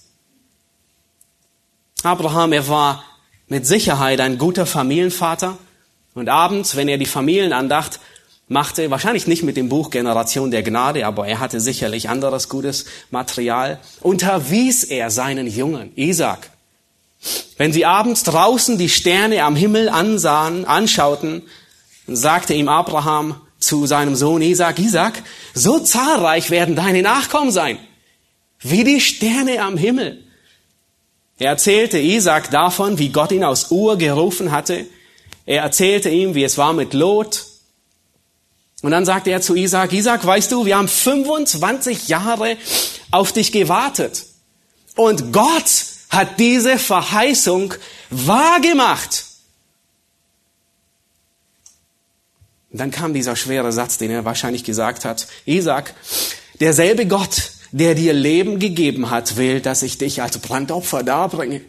[2.03, 3.05] Abraham, er war
[3.49, 5.57] mit Sicherheit ein guter Familienvater
[6.15, 8.01] und abends, wenn er die Familienandacht
[8.49, 12.87] machte, wahrscheinlich nicht mit dem Buch Generation der Gnade, aber er hatte sicherlich anderes gutes
[13.11, 16.51] Material, unterwies er seinen Jungen, Isaac.
[17.57, 21.43] Wenn sie abends draußen die Sterne am Himmel ansahen, anschauten,
[22.07, 25.23] sagte ihm Abraham zu seinem Sohn Isaac, Isaac,
[25.55, 27.79] so zahlreich werden deine Nachkommen sein,
[28.61, 30.23] wie die Sterne am Himmel.
[31.39, 34.87] Er erzählte Isaac davon, wie Gott ihn aus Ur gerufen hatte.
[35.45, 37.45] Er erzählte ihm, wie es war mit Lot,
[38.83, 42.57] und dann sagte er zu Isaac, Isaac, weißt du, wir haben 25 Jahre
[43.11, 44.27] auf dich gewartet.
[44.95, 47.75] Und Gott hat diese Verheißung
[48.11, 49.25] wahrgemacht.
[52.71, 55.29] Und dann kam dieser schwere Satz, den er wahrscheinlich gesagt hat.
[55.47, 55.95] Isaac,
[56.61, 61.63] derselbe Gott, der dir Leben gegeben hat, will, dass ich dich als Brandopfer darbringe.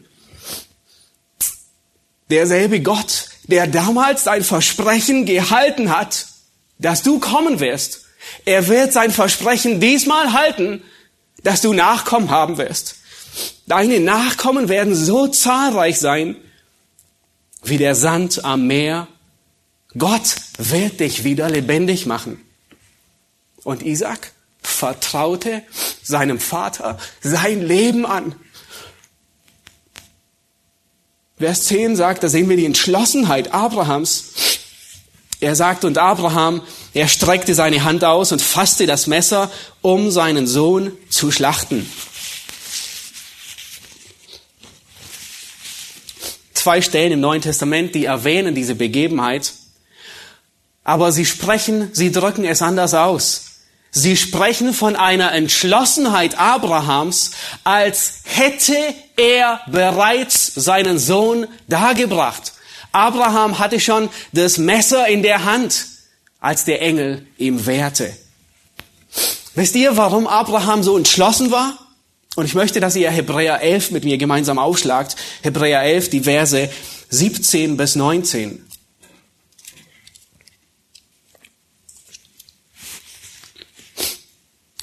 [2.29, 6.27] Derselbe Gott, der damals sein Versprechen gehalten hat,
[6.77, 8.05] dass du kommen wirst.
[8.43, 10.83] Er wird sein Versprechen diesmal halten,
[11.43, 12.96] dass du Nachkommen haben wirst.
[13.65, 16.35] Deine Nachkommen werden so zahlreich sein
[17.63, 19.07] wie der Sand am Meer.
[19.97, 22.43] Gott wird dich wieder lebendig machen.
[23.63, 25.63] Und Isaac vertraute
[26.03, 28.35] seinem Vater sein Leben an.
[31.37, 34.31] Vers 10 sagt, da sehen wir die Entschlossenheit Abrahams,
[35.39, 36.61] er sagt, und Abraham,
[36.93, 41.87] er streckte seine Hand aus und fasste das Messer, um seinen Sohn zu schlachten.
[46.67, 49.53] Zwei Stellen im Neuen Testament, die erwähnen diese Begebenheit,
[50.83, 53.61] aber sie sprechen, sie drücken es anders aus.
[53.89, 57.31] Sie sprechen von einer Entschlossenheit Abrahams,
[57.63, 58.75] als hätte
[59.15, 62.51] er bereits seinen Sohn dargebracht.
[62.91, 65.85] Abraham hatte schon das Messer in der Hand,
[66.41, 68.13] als der Engel ihm wehrte.
[69.55, 71.86] Wisst ihr, warum Abraham so entschlossen war?
[72.37, 75.15] Und ich möchte, dass ihr Hebräer 11 mit mir gemeinsam aufschlagt.
[75.41, 76.69] Hebräer 11, die Verse
[77.09, 78.63] 17 bis 19.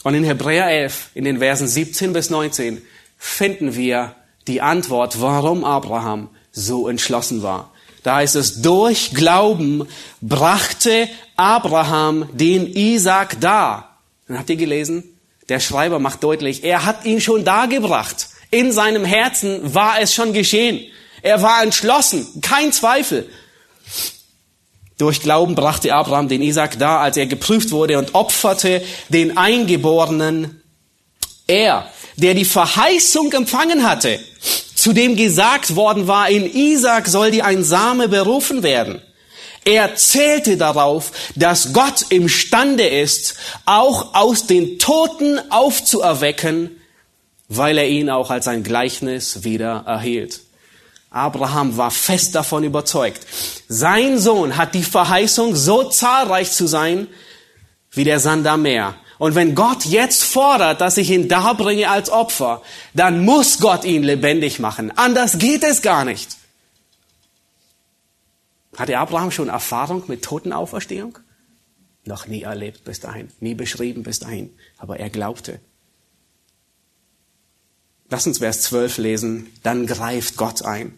[0.03, 2.83] Und in Hebräer 11, in den Versen 17 bis 19,
[3.19, 4.17] finden wir
[4.49, 7.71] die Antwort, warum Abraham so entschlossen war.
[8.03, 9.87] Da heißt es, durch Glauben
[10.21, 14.01] brachte Abraham den Isaac dar.
[14.27, 15.14] Dann habt ihr gelesen?
[15.49, 18.29] Der Schreiber macht deutlich, er hat ihn schon dargebracht.
[18.51, 20.81] In seinem Herzen war es schon geschehen.
[21.23, 23.29] Er war entschlossen, kein Zweifel.
[24.97, 30.63] Durch Glauben brachte Abraham den Isaac dar, als er geprüft wurde und opferte den Eingeborenen.
[31.47, 34.21] Er, der die Verheißung empfangen hatte,
[34.75, 39.03] zu dem gesagt worden war, in Isaac soll dir ein Same berufen werden.
[39.65, 46.71] Er zählte darauf, dass Gott imstande ist, auch aus den Toten aufzuerwecken,
[47.49, 50.41] weil er ihn auch als ein Gleichnis wieder erhielt.
[51.11, 53.21] Abraham war fest davon überzeugt.
[53.69, 57.07] Sein Sohn hat die Verheißung, so zahlreich zu sein
[57.93, 58.97] wie der Sand am Meer.
[59.19, 62.63] Und wenn Gott jetzt fordert, dass ich ihn darbringe als Opfer,
[62.95, 64.93] dann muss Gott ihn lebendig machen.
[64.97, 66.37] Anders geht es gar nicht.
[68.77, 71.19] Hatte Abraham schon Erfahrung mit Totenauferstehung?
[72.05, 74.51] Noch nie erlebt bis dahin, nie beschrieben bis dahin.
[74.79, 75.61] Aber er glaubte.
[78.11, 79.47] Lass uns Vers 12 lesen.
[79.63, 80.93] Dann greift Gott ein.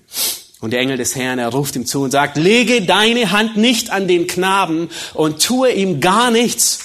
[0.61, 3.91] Und der Engel des Herrn, er ruft ihm zu und sagt, lege deine Hand nicht
[3.91, 6.81] an den Knaben und tue ihm gar nichts.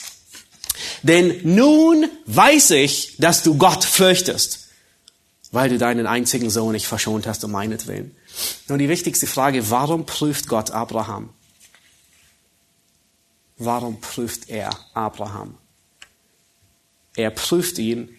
[1.04, 4.68] Denn nun weiß ich, dass du Gott fürchtest,
[5.52, 8.16] weil du deinen einzigen Sohn nicht verschont hast um meinetwillen.
[8.68, 11.30] Nun die wichtigste Frage, warum prüft Gott Abraham?
[13.58, 15.58] Warum prüft er Abraham?
[17.16, 18.18] Er prüft ihn,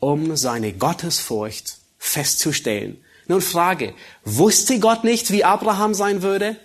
[0.00, 3.02] um seine Gottesfurcht festzustellen.
[3.26, 6.56] Nun Frage, wusste Gott nicht, wie Abraham sein würde?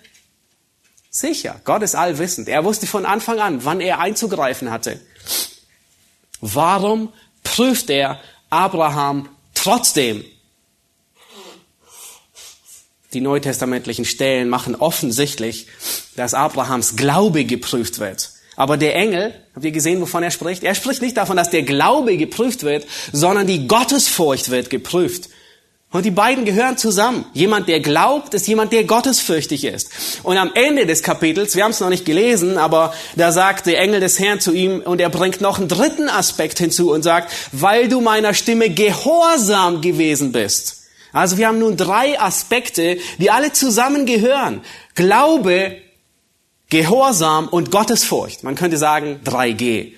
[1.10, 2.48] Sicher, Gott ist allwissend.
[2.48, 5.00] Er wusste von Anfang an, wann er einzugreifen hatte.
[6.40, 10.24] Warum prüft er Abraham trotzdem?
[13.12, 15.66] Die neutestamentlichen Stellen machen offensichtlich,
[16.16, 18.30] dass Abrahams Glaube geprüft wird.
[18.54, 20.62] Aber der Engel, habt ihr gesehen, wovon er spricht?
[20.62, 25.28] Er spricht nicht davon, dass der Glaube geprüft wird, sondern die Gottesfurcht wird geprüft.
[25.92, 27.24] Und die beiden gehören zusammen.
[27.32, 29.90] Jemand, der glaubt, ist jemand, der gottesfürchtig ist.
[30.22, 33.80] Und am Ende des Kapitels, wir haben es noch nicht gelesen, aber da sagt der
[33.80, 37.32] Engel des Herrn zu ihm und er bringt noch einen dritten Aspekt hinzu und sagt,
[37.50, 40.79] weil du meiner Stimme gehorsam gewesen bist.
[41.12, 44.62] Also wir haben nun drei Aspekte, die alle zusammengehören.
[44.94, 45.78] Glaube,
[46.70, 48.44] Gehorsam und Gottesfurcht.
[48.44, 49.92] Man könnte sagen 3G.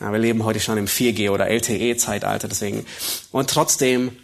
[0.00, 2.84] Ja, wir leben heute schon im 4G oder LTE-Zeitalter deswegen.
[3.32, 4.14] Und trotzdem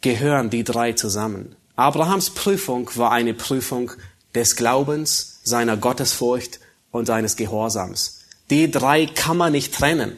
[0.00, 1.54] gehören die drei zusammen.
[1.76, 3.92] Abrahams Prüfung war eine Prüfung
[4.34, 8.20] des Glaubens, seiner Gottesfurcht und seines Gehorsams.
[8.48, 10.16] Die drei kann man nicht trennen.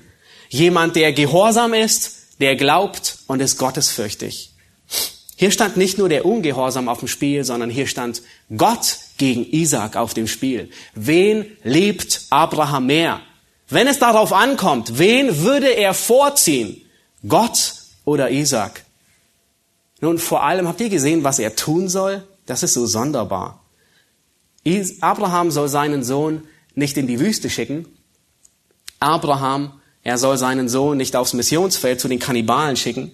[0.48, 4.51] Jemand, der gehorsam ist, der glaubt und ist gottesfürchtig.
[5.37, 8.23] Hier stand nicht nur der Ungehorsam auf dem Spiel, sondern hier stand
[8.57, 10.69] Gott gegen Isaac auf dem Spiel.
[10.97, 13.21] Wen liebt Abraham mehr?
[13.69, 16.83] Wenn es darauf ankommt, wen würde er vorziehen?
[17.29, 18.85] Gott oder Isaac?
[20.01, 22.27] Nun, vor allem habt ihr gesehen, was er tun soll?
[22.47, 23.62] Das ist so sonderbar.
[25.01, 27.87] Abraham soll seinen Sohn nicht in die Wüste schicken.
[29.01, 29.78] Abraham,
[30.09, 33.12] er soll seinen Sohn nicht aufs Missionsfeld zu den Kannibalen schicken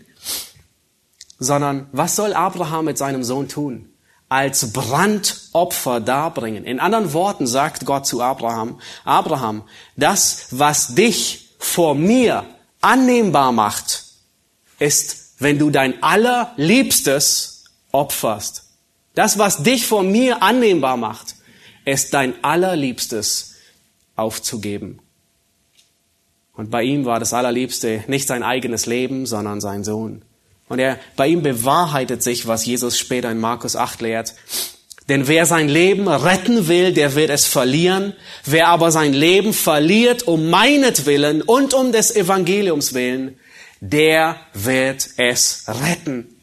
[1.38, 3.90] sondern was soll Abraham mit seinem Sohn tun?
[4.28, 6.64] Als Brandopfer darbringen.
[6.64, 9.62] In anderen Worten sagt Gott zu Abraham, Abraham,
[9.96, 12.44] das, was dich vor mir
[12.80, 14.04] annehmbar macht,
[14.78, 18.64] ist, wenn du dein allerliebstes opferst.
[19.14, 21.36] Das, was dich vor mir annehmbar macht,
[21.84, 23.54] ist dein allerliebstes
[24.16, 25.00] aufzugeben.
[26.56, 30.22] Und bei ihm war das Allerliebste nicht sein eigenes Leben, sondern sein Sohn.
[30.68, 34.34] Und er, bei ihm bewahrheitet sich, was Jesus später in Markus 8 lehrt.
[35.08, 38.14] Denn wer sein Leben retten will, der wird es verlieren.
[38.44, 43.38] Wer aber sein Leben verliert um meinetwillen und um des Evangeliums willen,
[43.80, 46.34] der wird es retten.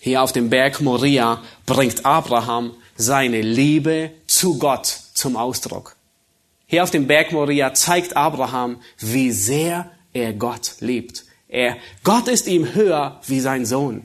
[0.00, 5.95] Hier auf dem Berg Moria bringt Abraham seine Liebe zu Gott zum Ausdruck.
[6.66, 11.24] Hier auf dem Berg Moria zeigt Abraham, wie sehr er Gott liebt.
[11.48, 14.04] Er, Gott ist ihm höher wie sein Sohn.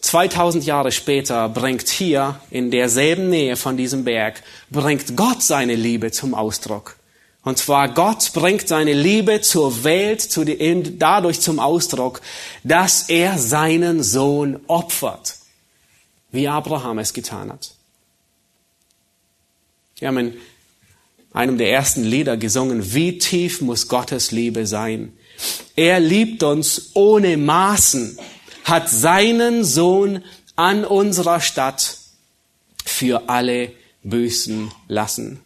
[0.00, 6.12] 2000 Jahre später bringt hier in derselben Nähe von diesem Berg, bringt Gott seine Liebe
[6.12, 6.96] zum Ausdruck.
[7.42, 12.20] Und zwar Gott bringt seine Liebe zur Welt zu die, dadurch zum Ausdruck,
[12.64, 15.36] dass er seinen Sohn opfert,
[16.32, 17.74] wie Abraham es getan hat.
[19.98, 20.36] Wir haben in
[21.34, 25.12] einem der ersten Lieder gesungen, wie tief muss Gottes Liebe sein,
[25.76, 28.18] er liebt uns ohne Maßen,
[28.62, 30.24] hat seinen Sohn
[30.56, 31.98] an unserer Stadt
[32.84, 33.72] für alle
[34.04, 35.40] büßen lassen.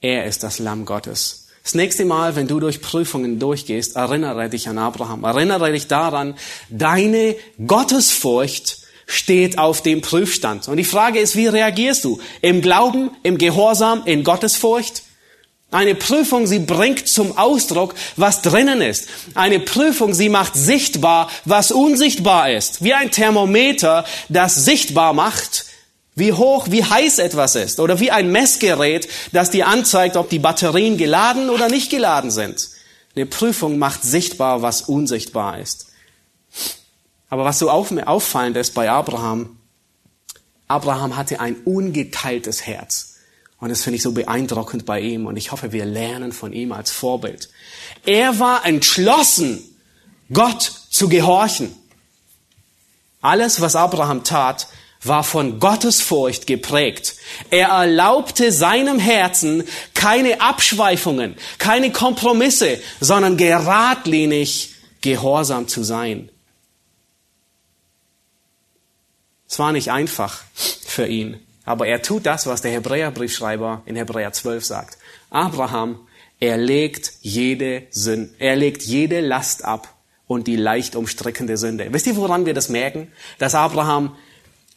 [0.00, 1.46] Er ist das Lamm Gottes.
[1.62, 5.22] Das nächste Mal, wenn du durch Prüfungen durchgehst, erinnere dich an Abraham.
[5.24, 6.34] Erinnere dich daran,
[6.70, 8.79] deine Gottesfurcht
[9.10, 10.68] steht auf dem Prüfstand.
[10.68, 12.20] Und die Frage ist, wie reagierst du?
[12.40, 15.02] Im Glauben, im Gehorsam, in Gottesfurcht?
[15.72, 19.08] Eine Prüfung, sie bringt zum Ausdruck, was drinnen ist.
[19.34, 22.82] Eine Prüfung, sie macht sichtbar, was unsichtbar ist.
[22.82, 25.66] Wie ein Thermometer, das sichtbar macht,
[26.16, 27.78] wie hoch, wie heiß etwas ist.
[27.78, 32.68] Oder wie ein Messgerät, das dir anzeigt, ob die Batterien geladen oder nicht geladen sind.
[33.14, 35.89] Eine Prüfung macht sichtbar, was unsichtbar ist.
[37.30, 39.56] Aber was so auffallend ist bei Abraham,
[40.68, 43.16] Abraham hatte ein ungeteiltes Herz.
[43.58, 46.72] Und das finde ich so beeindruckend bei ihm und ich hoffe, wir lernen von ihm
[46.72, 47.50] als Vorbild.
[48.06, 49.62] Er war entschlossen,
[50.32, 51.74] Gott zu gehorchen.
[53.20, 54.68] Alles, was Abraham tat,
[55.02, 57.16] war von Gottesfurcht geprägt.
[57.50, 59.64] Er erlaubte seinem Herzen
[59.94, 66.30] keine Abschweifungen, keine Kompromisse, sondern geradlinig gehorsam zu sein.
[69.50, 74.32] Es war nicht einfach für ihn, aber er tut das, was der Hebräerbriefschreiber in Hebräer
[74.32, 74.98] 12 sagt.
[75.28, 75.98] Abraham,
[76.38, 79.92] er legt jede Sünde, er legt jede Last ab
[80.28, 81.88] und die leicht umstrickende Sünde.
[81.90, 83.10] Wisst ihr, woran wir das merken?
[83.38, 84.14] Dass Abraham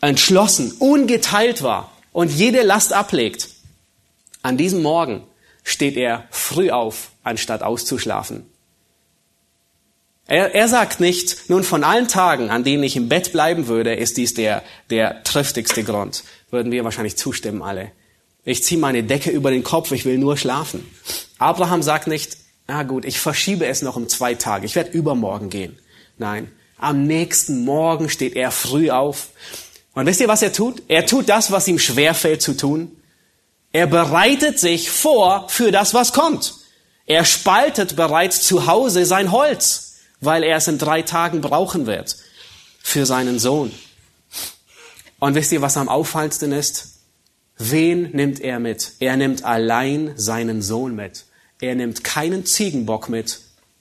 [0.02, 3.50] entschlossen, ungeteilt war und jede Last ablegt.
[4.42, 5.22] An diesem Morgen
[5.64, 8.50] steht er früh auf, anstatt auszuschlafen.
[10.26, 13.94] Er, er sagt nicht, nun von allen Tagen, an denen ich im Bett bleiben würde,
[13.94, 16.24] ist dies der, der triftigste Grund.
[16.50, 17.92] Würden wir wahrscheinlich zustimmen alle.
[18.46, 20.90] Ich ziehe meine Decke über den Kopf, ich will nur schlafen.
[21.40, 25.50] Abraham sagt nicht, na gut, ich verschiebe es noch um zwei Tage, ich werde übermorgen
[25.50, 25.78] gehen.
[26.18, 29.30] Nein, am nächsten Morgen steht er früh auf.
[29.94, 30.84] Und wisst ihr, was er tut?
[30.88, 32.96] Er tut das, was ihm schwerfällt zu tun.
[33.74, 36.56] Er bereitet sich vor für das, was kommt.
[37.06, 39.93] Er spaltet bereits zu Hause sein Holz
[40.26, 42.18] weil er es in drei Tagen brauchen wird
[42.82, 43.72] für seinen Sohn.
[45.20, 47.00] Und wisst ihr, was am auffallendsten ist?
[47.58, 48.94] Wen nimmt er mit?
[49.00, 51.26] Er nimmt allein seinen Sohn mit.
[51.62, 53.40] Er nimmt keinen Ziegenbock mit.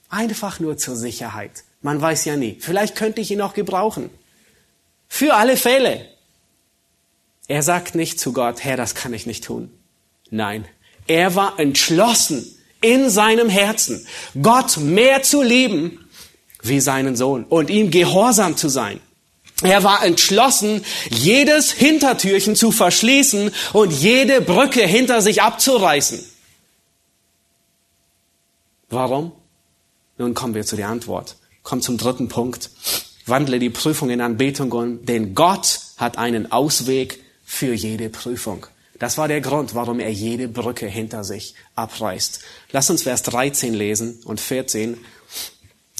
[0.08, 1.64] Einfach nur zur Sicherheit.
[1.80, 2.58] Man weiß ja nie.
[2.60, 4.10] Vielleicht könnte ich ihn noch gebrauchen.
[5.08, 6.06] Für alle Fälle.
[7.48, 9.70] Er sagt nicht zu Gott, Herr, das kann ich nicht tun.
[10.30, 10.64] Nein.
[11.06, 12.46] Er war entschlossen
[12.80, 14.06] in seinem Herzen,
[14.40, 16.01] Gott mehr zu lieben
[16.62, 19.00] wie seinen Sohn und ihm gehorsam zu sein.
[19.62, 26.24] Er war entschlossen, jedes Hintertürchen zu verschließen und jede Brücke hinter sich abzureißen.
[28.90, 29.32] Warum?
[30.18, 31.36] Nun kommen wir zu der Antwort.
[31.62, 32.70] Kommt zum dritten Punkt.
[33.26, 38.66] Wandle die Prüfung in Anbetung um, denn Gott hat einen Ausweg für jede Prüfung.
[38.98, 42.40] Das war der Grund, warum er jede Brücke hinter sich abreißt.
[42.70, 44.96] Lass uns Vers 13 lesen und 14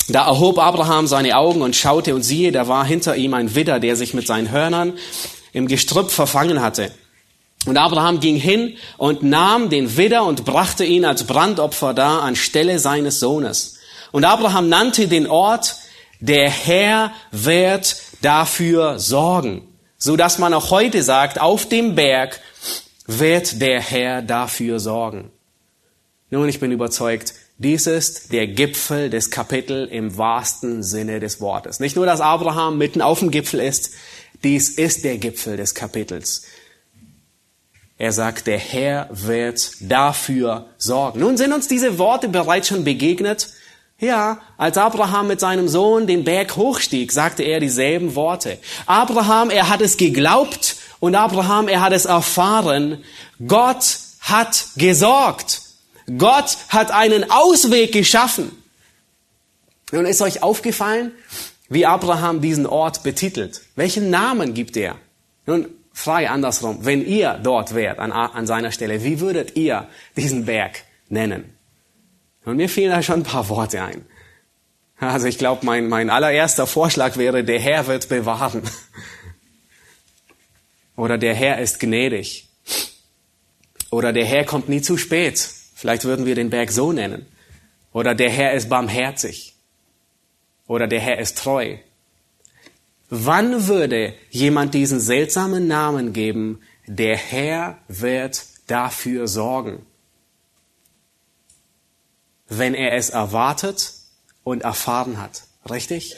[0.09, 3.81] da erhob Abraham seine Augen und schaute und siehe, da war hinter ihm ein Widder,
[3.81, 4.95] der sich mit seinen Hörnern
[5.53, 6.91] im Gestrüpp verfangen hatte.
[7.67, 12.79] Und Abraham ging hin und nahm den Widder und brachte ihn als Brandopfer dar anstelle
[12.81, 13.79] seines Sohnes.
[14.11, 15.77] Und Abraham nannte den Ort,
[16.19, 19.67] der Herr wird dafür sorgen,
[19.99, 22.41] so dass man auch heute sagt, auf dem Berg
[23.07, 25.31] wird der Herr dafür sorgen.
[26.31, 31.81] Nun, ich bin überzeugt, dies ist der Gipfel des Kapitels im wahrsten Sinne des Wortes.
[31.81, 33.93] Nicht nur, dass Abraham mitten auf dem Gipfel ist,
[34.43, 36.43] dies ist der Gipfel des Kapitels.
[37.99, 41.21] Er sagt, der Herr wird dafür sorgen.
[41.21, 43.51] Nun sind uns diese Worte bereits schon begegnet.
[44.01, 48.59] Ja, als Abraham mit seinem Sohn den Berg hochstieg, sagte er dieselben Worte.
[48.87, 53.05] Abraham, er hat es geglaubt und Abraham, er hat es erfahren.
[53.47, 55.62] Gott hat gesorgt.
[56.19, 58.51] Gott hat einen Ausweg geschaffen.
[59.93, 61.13] Nun ist euch aufgefallen,
[61.69, 63.63] wie Abraham diesen Ort betitelt.
[63.77, 64.97] Welchen Namen gibt er?
[65.47, 66.85] Nun, frei andersrum.
[66.85, 71.57] Wenn ihr dort wärt, an, an seiner Stelle, wie würdet ihr diesen Berg nennen?
[72.45, 74.05] Und mir fielen da schon ein paar Worte ein.
[74.99, 78.63] Also ich glaube, mein, mein allererster Vorschlag wäre, der Herr wird bewahren.
[80.97, 82.49] Oder der Herr ist gnädig.
[83.91, 85.51] Oder der Herr kommt nie zu spät.
[85.83, 87.27] Vielleicht würden wir den Berg so nennen.
[87.93, 89.57] Oder der Herr ist barmherzig.
[90.69, 91.77] Oder der Herr ist treu.
[93.11, 99.85] Wann würde jemand diesen seltsamen Namen geben, der Herr wird dafür sorgen?
[102.49, 103.95] Wenn er es erwartet
[104.45, 105.43] und erfahren hat.
[105.69, 106.15] Richtig?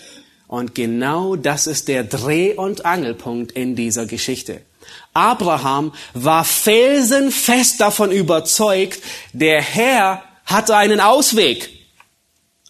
[0.47, 4.61] Und genau das ist der Dreh- und Angelpunkt in dieser Geschichte.
[5.13, 9.01] Abraham war felsenfest davon überzeugt,
[9.33, 11.71] der Herr hatte einen Ausweg.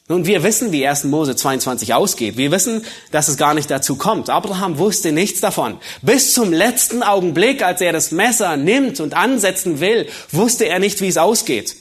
[0.06, 1.04] Nun, wir wissen, wie 1.
[1.04, 2.36] Mose 22 ausgeht.
[2.36, 4.28] Wir wissen, dass es gar nicht dazu kommt.
[4.28, 5.78] Abraham wusste nichts davon.
[6.02, 11.00] Bis zum letzten Augenblick, als er das Messer nimmt und ansetzen will, wusste er nicht,
[11.00, 11.74] wie es ausgeht.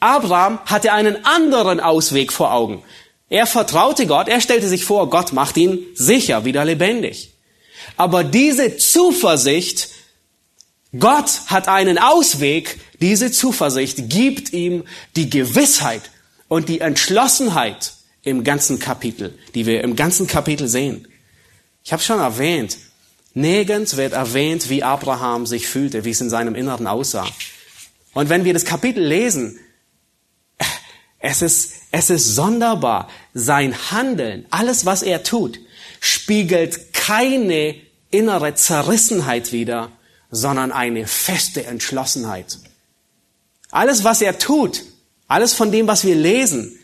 [0.00, 2.82] Abraham hatte einen anderen Ausweg vor Augen.
[3.28, 7.29] Er vertraute Gott, er stellte sich vor, Gott macht ihn sicher wieder lebendig.
[7.96, 9.88] Aber diese Zuversicht,
[10.98, 14.84] Gott hat einen Ausweg, diese Zuversicht gibt ihm
[15.16, 16.02] die Gewissheit
[16.48, 21.08] und die Entschlossenheit im ganzen Kapitel, die wir im ganzen Kapitel sehen.
[21.84, 22.76] Ich habe schon erwähnt,
[23.34, 27.26] nirgends wird erwähnt, wie Abraham sich fühlte, wie es in seinem Inneren aussah.
[28.12, 29.58] Und wenn wir das Kapitel lesen,
[31.20, 33.08] es ist, es ist sonderbar.
[33.34, 35.60] Sein Handeln, alles was er tut,
[36.00, 37.74] spiegelt keine
[38.12, 39.90] innere Zerrissenheit wieder,
[40.30, 42.58] sondern eine feste Entschlossenheit.
[43.72, 44.82] Alles, was er tut,
[45.26, 46.78] alles von dem, was wir lesen,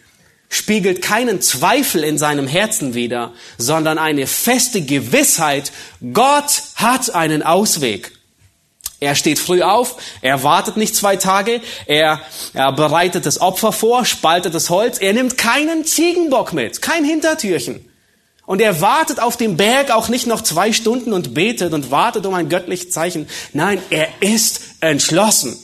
[0.49, 5.71] spiegelt keinen Zweifel in seinem Herzen wider, sondern eine feste Gewissheit,
[6.13, 8.11] Gott hat einen Ausweg.
[8.99, 12.21] Er steht früh auf, er wartet nicht zwei Tage, er,
[12.53, 17.89] er bereitet das Opfer vor, spaltet das Holz, er nimmt keinen Ziegenbock mit, kein Hintertürchen.
[18.47, 22.25] Und er wartet auf dem Berg auch nicht noch zwei Stunden und betet und wartet
[22.27, 23.29] um ein göttliches Zeichen.
[23.53, 25.59] Nein, er ist entschlossen.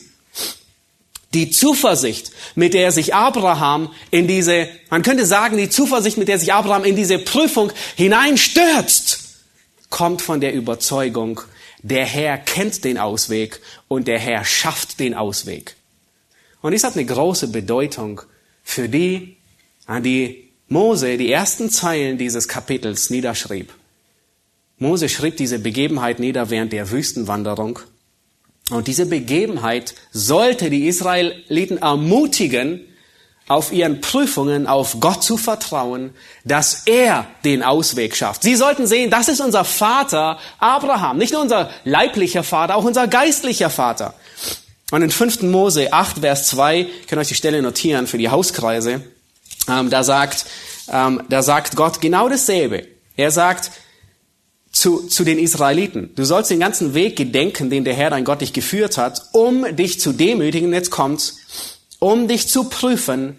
[1.33, 6.39] Die Zuversicht, mit der sich Abraham in diese, man könnte sagen, die Zuversicht, mit der
[6.39, 9.21] sich Abraham in diese Prüfung hineinstürzt,
[9.89, 11.41] kommt von der Überzeugung,
[11.83, 15.77] der Herr kennt den Ausweg und der Herr schafft den Ausweg.
[16.61, 18.23] Und dies hat eine große Bedeutung
[18.63, 19.37] für die,
[19.87, 20.42] an die
[20.73, 23.73] Mose die ersten Zeilen dieses Kapitels niederschrieb.
[24.79, 27.79] Mose schrieb diese Begebenheit nieder während der Wüstenwanderung.
[28.71, 32.81] Und diese Begebenheit sollte die Israeliten ermutigen,
[33.49, 36.15] auf ihren Prüfungen auf Gott zu vertrauen,
[36.45, 38.43] dass er den Ausweg schafft.
[38.43, 43.09] Sie sollten sehen, das ist unser Vater Abraham, nicht nur unser leiblicher Vater, auch unser
[43.09, 44.15] geistlicher Vater.
[44.91, 45.43] Und in 5.
[45.43, 49.03] Mose 8, Vers 2, ich kann euch die Stelle notieren für die Hauskreise,
[49.69, 50.47] ähm, da sagt,
[50.89, 52.87] ähm, da sagt Gott genau dasselbe.
[53.17, 53.71] Er sagt
[54.73, 58.41] zu, zu den Israeliten, du sollst den ganzen Weg gedenken, den der Herr dein Gott
[58.41, 61.37] dich geführt hat, um dich zu demütigen, jetzt kommt's,
[61.99, 63.39] um dich zu prüfen,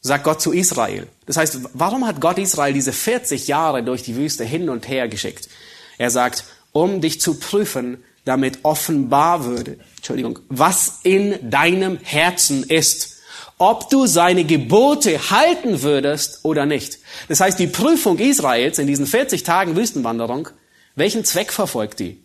[0.00, 1.06] sagt Gott zu Israel.
[1.26, 5.08] Das heißt, warum hat Gott Israel diese 40 Jahre durch die Wüste hin und her
[5.08, 5.48] geschickt?
[5.96, 13.13] Er sagt, um dich zu prüfen, damit offenbar würde, Entschuldigung, was in deinem Herzen ist
[13.58, 16.98] ob du seine Gebote halten würdest oder nicht.
[17.28, 20.48] Das heißt, die Prüfung Israels in diesen 40 Tagen Wüstenwanderung,
[20.96, 22.20] welchen Zweck verfolgt die?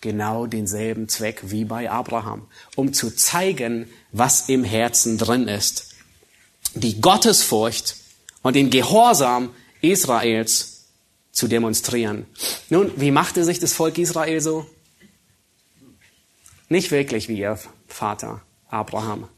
[0.00, 2.46] Genau denselben Zweck wie bei Abraham,
[2.76, 5.88] um zu zeigen, was im Herzen drin ist.
[6.74, 7.96] Die Gottesfurcht
[8.42, 10.86] und den Gehorsam Israels
[11.32, 12.26] zu demonstrieren.
[12.68, 14.66] Nun, wie machte sich das Volk Israel so?
[16.68, 19.28] Nicht wirklich wie ihr Vater Abraham.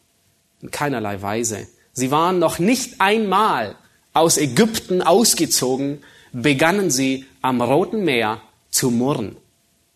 [0.62, 1.66] In keinerlei Weise.
[1.92, 3.76] Sie waren noch nicht einmal
[4.12, 6.02] aus Ägypten ausgezogen,
[6.32, 8.40] begannen sie am Roten Meer
[8.70, 9.36] zu murren.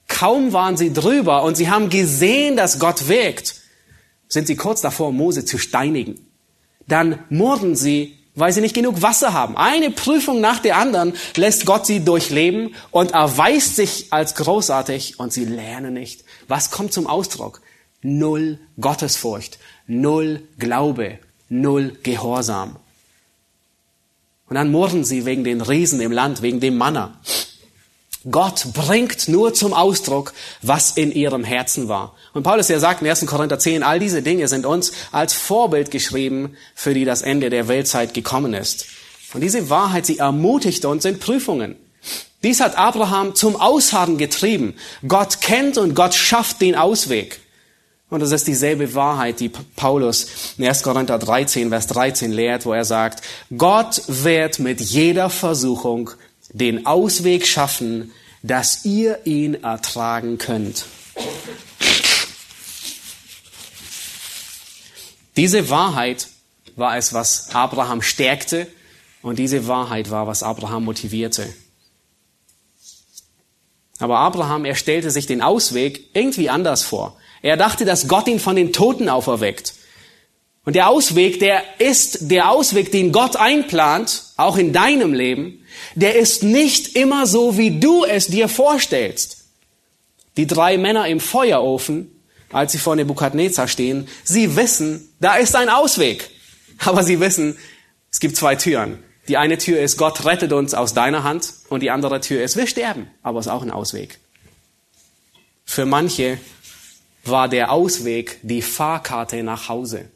[0.08, 3.56] Kaum waren sie drüber und sie haben gesehen, dass Gott wirkt,
[4.28, 6.26] sind sie kurz davor, Mose zu steinigen.
[6.86, 9.56] Dann murren sie, weil sie nicht genug Wasser haben.
[9.56, 15.32] Eine Prüfung nach der anderen lässt Gott sie durchleben und erweist sich als großartig und
[15.32, 16.24] sie lernen nicht.
[16.48, 17.62] Was kommt zum Ausdruck?
[18.02, 21.18] Null Gottesfurcht, null Glaube,
[21.48, 22.76] null Gehorsam.
[24.48, 27.18] Und dann murren sie wegen den Riesen im Land, wegen dem Manna.
[28.30, 30.32] Gott bringt nur zum Ausdruck,
[30.62, 32.14] was in ihrem Herzen war.
[32.32, 33.26] Und Paulus ja sagt in 1.
[33.26, 37.68] Korinther 10, all diese Dinge sind uns als Vorbild geschrieben, für die das Ende der
[37.68, 38.86] Weltzeit gekommen ist.
[39.34, 41.76] Und diese Wahrheit, sie ermutigt uns in Prüfungen.
[42.42, 44.74] Dies hat Abraham zum Ausharren getrieben.
[45.06, 47.40] Gott kennt und Gott schafft den Ausweg.
[48.10, 50.82] Und das ist dieselbe Wahrheit, die Paulus in 1.
[50.82, 53.22] Korinther 13, Vers 13 lehrt, wo er sagt,
[53.56, 56.10] Gott wird mit jeder Versuchung
[56.52, 60.84] den Ausweg schaffen, dass ihr ihn ertragen könnt.
[65.36, 66.28] Diese Wahrheit
[66.76, 68.68] war es, was Abraham stärkte
[69.22, 71.52] und diese Wahrheit war, was Abraham motivierte.
[73.98, 77.16] Aber Abraham, er stellte sich den Ausweg irgendwie anders vor.
[77.44, 79.74] Er dachte, dass Gott ihn von den Toten auferweckt.
[80.64, 85.62] Und der Ausweg, der ist der Ausweg, den Gott einplant, auch in deinem Leben,
[85.94, 89.44] der ist nicht immer so, wie du es dir vorstellst.
[90.38, 92.18] Die drei Männer im Feuerofen,
[92.50, 96.30] als sie vor Nebukadnezar stehen, sie wissen, da ist ein Ausweg.
[96.78, 97.58] Aber sie wissen,
[98.10, 99.00] es gibt zwei Türen.
[99.28, 102.56] Die eine Tür ist, Gott rettet uns aus deiner Hand und die andere Tür ist,
[102.56, 103.10] wir sterben.
[103.22, 104.18] Aber es ist auch ein Ausweg.
[105.66, 106.38] Für manche
[107.24, 110.10] war der Ausweg die Fahrkarte nach Hause.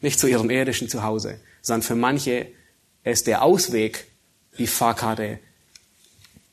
[0.00, 2.48] Nicht zu ihrem irdischen Zuhause, sondern für manche
[3.04, 4.06] ist der Ausweg
[4.58, 5.38] die Fahrkarte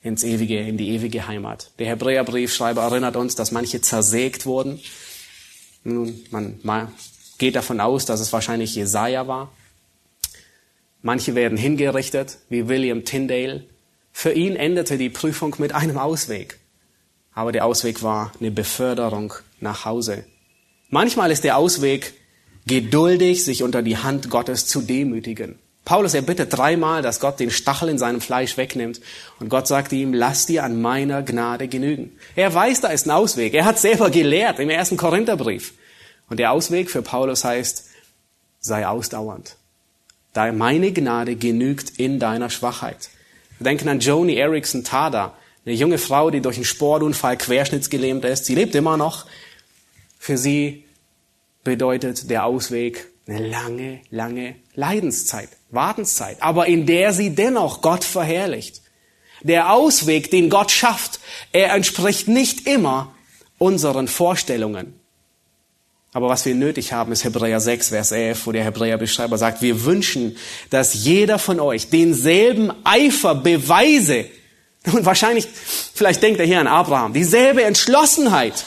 [0.02, 1.72] ins ewige, in die ewige Heimat.
[1.80, 4.80] Der Hebräerbriefschreiber erinnert uns, dass manche zersägt wurden.
[5.84, 6.94] Nun, man, man
[7.38, 9.52] geht davon aus, dass es wahrscheinlich Jesaja war.
[11.02, 13.66] Manche werden hingerichtet, wie William Tyndale.
[14.12, 16.60] Für ihn endete die Prüfung mit einem Ausweg.
[17.34, 19.34] Aber der Ausweg war eine Beförderung
[19.64, 20.26] nach Hause.
[20.90, 22.14] Manchmal ist der Ausweg
[22.68, 25.58] geduldig, sich unter die Hand Gottes zu demütigen.
[25.86, 29.02] Paulus, er bittet dreimal, dass Gott den Stachel in seinem Fleisch wegnimmt.
[29.40, 32.18] Und Gott sagt ihm, lass dir an meiner Gnade genügen.
[32.36, 33.54] Er weiß, da ist ein Ausweg.
[33.54, 35.74] Er hat selber gelehrt im ersten Korintherbrief.
[36.30, 37.90] Und der Ausweg für Paulus heißt,
[38.62, 39.58] sei ausdauernd.
[40.32, 43.10] Da meine Gnade genügt in deiner Schwachheit.
[43.60, 45.34] Wir denken an Joni Erickson Tada,
[45.66, 48.46] eine junge Frau, die durch einen Sportunfall querschnittsgelähmt ist.
[48.46, 49.26] Sie lebt immer noch.
[50.24, 50.86] Für sie
[51.66, 58.84] bedeutet der Ausweg eine lange, lange Leidenszeit, Wartenszeit, aber in der sie dennoch Gott verherrlicht.
[59.42, 61.20] Der Ausweg, den Gott schafft,
[61.52, 63.14] er entspricht nicht immer
[63.58, 64.98] unseren Vorstellungen.
[66.14, 69.84] Aber was wir nötig haben, ist Hebräer 6, Vers 11, wo der Hebräerbeschreiber sagt, wir
[69.84, 70.38] wünschen,
[70.70, 74.24] dass jeder von euch denselben Eifer beweise.
[74.86, 75.50] Und wahrscheinlich,
[75.94, 78.64] vielleicht denkt er hier an Abraham, dieselbe Entschlossenheit,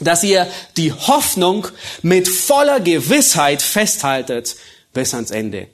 [0.00, 0.46] dass ihr
[0.76, 1.68] die Hoffnung
[2.02, 4.56] mit voller Gewissheit festhaltet
[4.92, 5.68] bis ans Ende.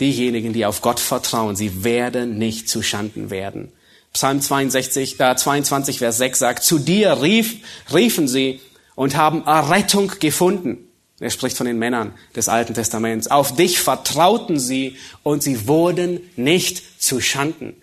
[0.00, 3.72] Diejenigen, die auf Gott vertrauen, sie werden nicht zu Schanden werden.
[4.12, 7.56] Psalm 62, äh, 22, Vers 6 sagt, zu dir rief,
[7.92, 8.60] riefen sie,
[8.94, 10.88] und haben Errettung gefunden.
[11.20, 13.28] Er spricht von den Männern des Alten Testaments.
[13.28, 17.76] Auf dich vertrauten sie und sie wurden nicht zu Schanden.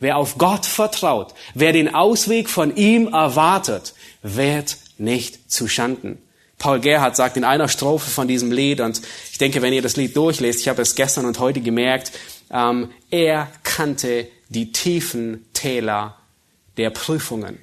[0.00, 6.18] Wer auf Gott vertraut, wer den Ausweg von ihm erwartet, wird nicht zu Schanden.
[6.58, 9.96] Paul Gerhardt sagt in einer Strophe von diesem Lied, und ich denke, wenn ihr das
[9.96, 12.12] Lied durchlest, ich habe es gestern und heute gemerkt,
[12.50, 16.16] ähm, er kannte die tiefen Täler
[16.76, 17.58] der Prüfungen.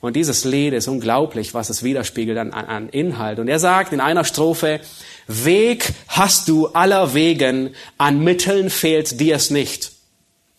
[0.00, 3.40] Und dieses Lied ist unglaublich, was es widerspiegelt an, an Inhalt.
[3.40, 4.80] Und er sagt in einer Strophe,
[5.26, 9.92] Weg hast du aller Wegen, an Mitteln fehlt dir es nicht.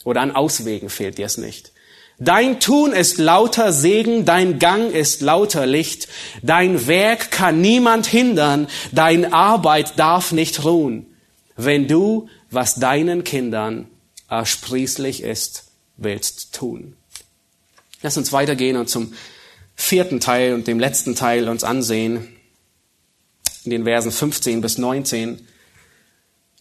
[0.03, 1.71] Oder an Auswegen fehlt dir es nicht.
[2.19, 6.09] Dein Tun ist lauter Segen, dein Gang ist lauter Licht,
[6.43, 11.05] dein Werk kann niemand hindern, dein Arbeit darf nicht ruhen,
[11.55, 13.87] wenn du, was deinen Kindern
[14.29, 16.97] ersprießlich ist, willst tun.
[18.01, 19.13] Lass uns weitergehen und zum
[19.75, 22.27] vierten Teil und dem letzten Teil uns ansehen,
[23.63, 25.47] in den Versen 15 bis 19.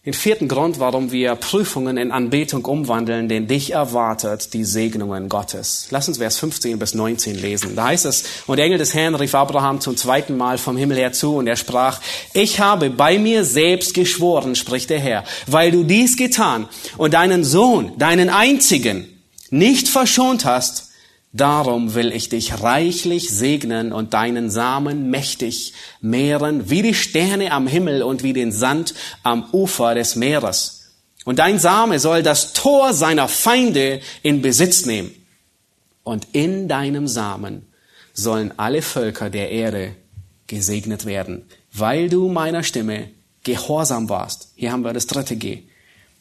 [0.09, 5.85] Den vierten Grund, warum wir Prüfungen in Anbetung umwandeln, den dich erwartet die Segnungen Gottes.
[5.91, 7.75] Lass uns Vers 15 bis 19 lesen.
[7.75, 10.97] Da heißt es, und der Engel des Herrn rief Abraham zum zweiten Mal vom Himmel
[10.97, 12.01] her zu und er sprach,
[12.33, 17.43] ich habe bei mir selbst geschworen, spricht der Herr, weil du dies getan und deinen
[17.43, 19.07] Sohn, deinen einzigen,
[19.51, 20.88] nicht verschont hast,
[21.31, 27.67] Darum will ich dich reichlich segnen und deinen Samen mächtig mehren, wie die Sterne am
[27.67, 30.93] Himmel und wie den Sand am Ufer des Meeres.
[31.25, 35.11] Und dein Same soll das Tor seiner Feinde in Besitz nehmen.
[36.03, 37.67] Und in deinem Samen
[38.13, 39.95] sollen alle Völker der Erde
[40.47, 43.09] gesegnet werden, weil du meiner Stimme
[43.43, 44.49] gehorsam warst.
[44.55, 45.68] Hier haben wir das dritte G.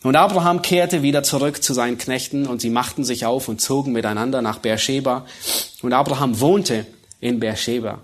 [0.03, 3.93] Und Abraham kehrte wieder zurück zu seinen Knechten und sie machten sich auf und zogen
[3.93, 5.27] miteinander nach Beersheba.
[5.83, 6.87] Und Abraham wohnte
[7.21, 8.01] in Beersheba.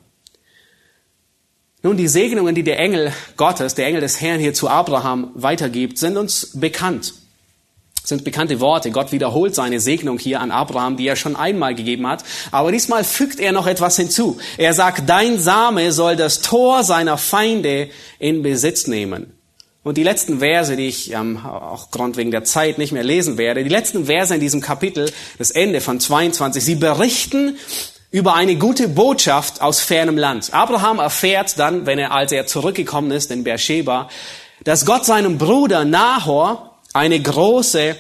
[1.85, 5.99] Nun, die Segnungen, die der Engel Gottes, der Engel des Herrn hier zu Abraham weitergibt,
[5.99, 7.13] sind uns bekannt.
[8.03, 8.91] Sind bekannte Worte.
[8.91, 12.25] Gott wiederholt seine Segnung hier an Abraham, die er schon einmal gegeben hat.
[12.51, 14.39] Aber diesmal fügt er noch etwas hinzu.
[14.57, 19.34] Er sagt, dein Same soll das Tor seiner Feinde in Besitz nehmen.
[19.85, 23.37] Und die letzten Verse, die ich ähm, auch Grund wegen der Zeit nicht mehr lesen
[23.37, 27.59] werde, die letzten Verse in diesem Kapitel, das Ende von 22, sie berichten
[28.11, 30.55] über eine gute Botschaft aus fernem Land.
[30.55, 34.09] Abraham erfährt dann, wenn er, als er zurückgekommen ist in Beersheba,
[34.65, 37.95] dass Gott seinem Bruder Nahor eine große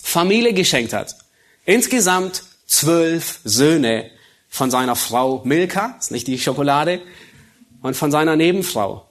[0.00, 1.16] Familie geschenkt hat.
[1.64, 4.10] Insgesamt zwölf Söhne
[4.48, 7.00] von seiner Frau Milka, ist nicht die Schokolade,
[7.82, 9.08] und von seiner Nebenfrau.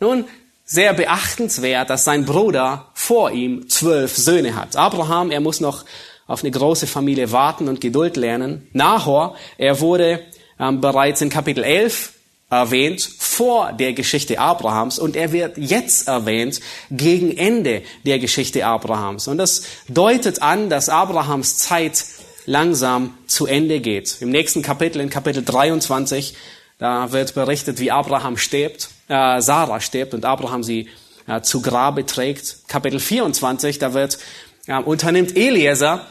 [0.00, 0.26] Nun,
[0.66, 4.76] sehr beachtenswert, dass sein Bruder vor ihm zwölf Söhne hat.
[4.76, 5.84] Abraham, er muss noch
[6.26, 8.68] auf eine große Familie warten und Geduld lernen.
[8.72, 10.24] Nahor, er wurde
[10.58, 12.12] ähm, bereits in Kapitel 11
[12.50, 16.60] erwähnt vor der Geschichte Abrahams und er wird jetzt erwähnt
[16.90, 19.28] gegen Ende der Geschichte Abrahams.
[19.28, 22.04] Und das deutet an, dass Abrahams Zeit
[22.44, 24.18] langsam zu Ende geht.
[24.20, 26.34] Im nächsten Kapitel, in Kapitel 23,
[26.78, 30.88] da wird berichtet, wie Abraham stirbt äh, Sarah stirbt und Abraham sie
[31.26, 32.68] äh, zu Grabe trägt.
[32.68, 34.18] Kapitel 24, da wird,
[34.66, 36.06] äh, unternimmt Eliezer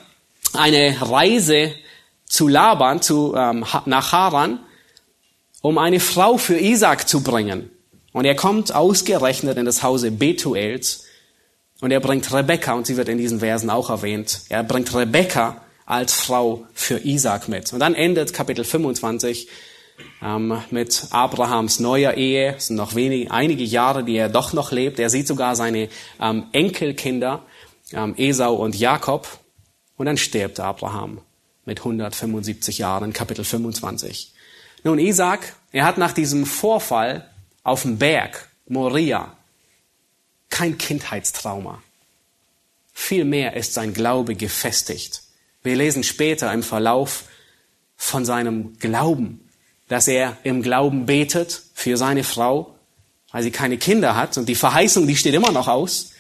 [0.54, 1.74] eine Reise
[2.26, 4.60] zu Laban, zu, ähm, nach Haran,
[5.62, 7.70] um eine Frau für Isaac zu bringen.
[8.14, 11.04] Und er kommt ausgerechnet in das Hause Betuels
[11.82, 15.62] und er bringt Rebekka, und sie wird in diesen Versen auch erwähnt, er bringt Rebekka
[15.86, 17.74] als Frau für Isaac mit.
[17.74, 19.50] Und dann endet Kapitel 25
[20.22, 22.56] ähm, mit Abrahams neuer Ehe.
[22.56, 25.00] Es sind noch wenige, einige Jahre, die er doch noch lebt.
[25.00, 25.90] Er sieht sogar seine
[26.20, 27.44] ähm, Enkelkinder,
[27.94, 29.28] ähm, Esau und Jakob.
[29.98, 31.22] Und dann stirbt Abraham
[31.66, 34.34] mit 175 Jahren, Kapitel 25.
[34.84, 37.30] Nun, Isaac, er hat nach diesem Vorfall
[37.64, 39.36] auf dem Berg, Moria,
[40.50, 41.82] kein Kindheitstrauma.
[42.94, 45.24] Vielmehr ist sein Glaube gefestigt.
[45.64, 47.26] Wir lesen später im Verlauf
[47.98, 49.45] von seinem Glauben,
[49.88, 52.76] dass er im Glauben betet für seine Frau,
[53.32, 56.12] weil sie keine Kinder hat und die Verheißung, die steht immer noch aus.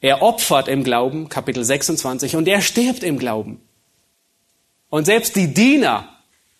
[0.00, 3.60] Er opfert im Glauben, Kapitel 26, und er stirbt im Glauben.
[4.90, 6.08] Und selbst die Diener,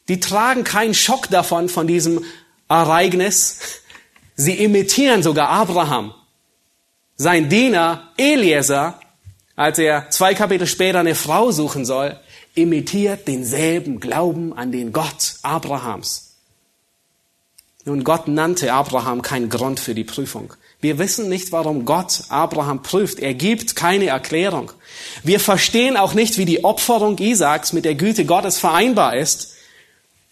[0.09, 2.25] die tragen keinen Schock davon, von diesem
[2.69, 3.83] Ereignis.
[4.35, 6.15] Sie imitieren sogar Abraham.
[7.17, 9.01] Sein Diener Eliezer,
[9.57, 12.19] als er zwei Kapitel später eine Frau suchen soll,
[12.55, 16.29] imitiert denselben Glauben an den Gott Abrahams.
[17.85, 20.53] Nun, Gott nannte Abraham keinen Grund für die Prüfung.
[20.81, 23.19] Wir wissen nicht, warum Gott Abraham prüft.
[23.19, 24.73] Er gibt keine Erklärung.
[25.23, 29.55] Wir verstehen auch nicht, wie die Opferung Isaaks mit der Güte Gottes vereinbar ist.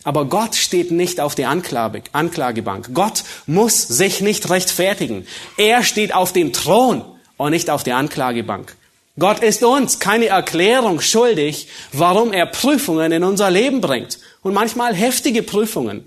[0.05, 2.91] Aber Gott steht nicht auf der Anklagebank.
[2.95, 5.27] Gott muss sich nicht rechtfertigen.
[5.57, 7.05] Er steht auf dem Thron
[7.39, 8.77] und nicht auf der Anklagebank.
[9.19, 14.19] Gott ist uns keine Erklärung schuldig, warum er Prüfungen in unser Leben bringt.
[14.43, 16.07] Und manchmal heftige Prüfungen.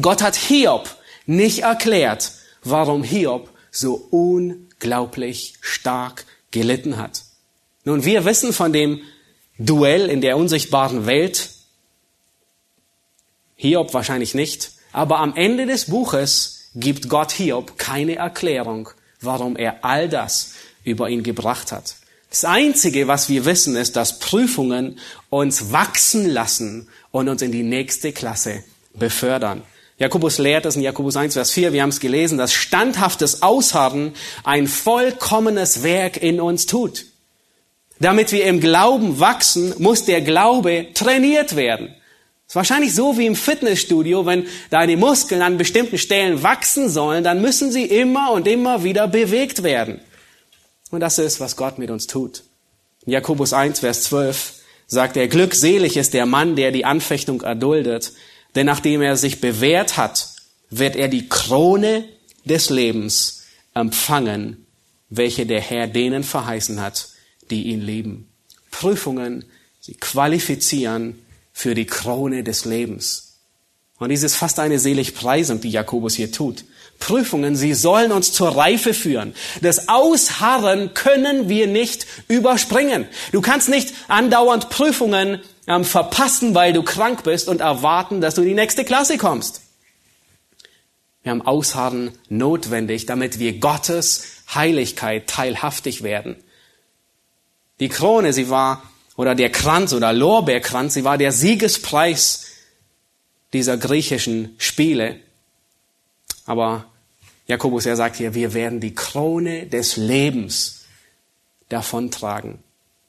[0.00, 0.88] Gott hat Hiob
[1.26, 2.32] nicht erklärt,
[2.62, 7.24] warum Hiob so unglaublich stark gelitten hat.
[7.84, 9.02] Nun, wir wissen von dem
[9.58, 11.50] Duell in der unsichtbaren Welt.
[13.56, 14.72] Hiob wahrscheinlich nicht.
[14.92, 18.88] Aber am Ende des Buches gibt Gott Hiob keine Erklärung,
[19.20, 20.54] warum er all das
[20.84, 21.96] über ihn gebracht hat.
[22.30, 24.98] Das Einzige, was wir wissen, ist, dass Prüfungen
[25.30, 28.62] uns wachsen lassen und uns in die nächste Klasse
[28.94, 29.62] befördern.
[29.98, 34.14] Jakobus lehrt es in Jakobus 1, Vers 4, wir haben es gelesen, dass standhaftes Ausharren
[34.44, 37.04] ein vollkommenes Werk in uns tut.
[37.98, 41.88] Damit wir im Glauben wachsen, muss der Glaube trainiert werden.
[42.46, 47.22] Es ist wahrscheinlich so wie im Fitnessstudio, wenn deine Muskeln an bestimmten Stellen wachsen sollen,
[47.22, 50.00] dann müssen sie immer und immer wieder bewegt werden.
[50.90, 52.42] Und das ist, was Gott mit uns tut.
[53.06, 54.54] In Jakobus 1, Vers 12
[54.86, 58.12] sagt er, glückselig ist der Mann, der die Anfechtung erduldet,
[58.54, 60.28] denn nachdem er sich bewährt hat,
[60.70, 62.04] wird er die Krone
[62.44, 64.66] des Lebens empfangen,
[65.08, 67.08] welche der Herr denen verheißen hat,
[67.50, 68.28] die ihn lieben.
[68.70, 69.44] Prüfungen,
[69.80, 71.18] sie qualifizieren
[71.52, 73.38] für die Krone des Lebens.
[73.98, 76.64] Und dies ist fast eine Seligpreisung, die Jakobus hier tut.
[77.00, 79.34] Prüfungen, sie sollen uns zur Reife führen.
[79.62, 83.08] Das Ausharren können wir nicht überspringen.
[83.32, 88.42] Du kannst nicht andauernd Prüfungen ähm, verpassen, weil du krank bist und erwarten, dass du
[88.42, 89.62] in die nächste Klasse kommst.
[91.22, 94.24] Wir haben Ausharren notwendig, damit wir Gottes
[94.54, 96.36] Heiligkeit teilhaftig werden.
[97.78, 98.82] Die Krone, sie war,
[99.16, 102.46] oder der Kranz oder Lorbeerkranz, sie war der Siegespreis
[103.52, 105.20] dieser griechischen Spiele.
[106.50, 106.86] Aber
[107.46, 110.80] Jakobus, er sagt hier, wir werden die Krone des Lebens
[111.68, 112.58] davontragen.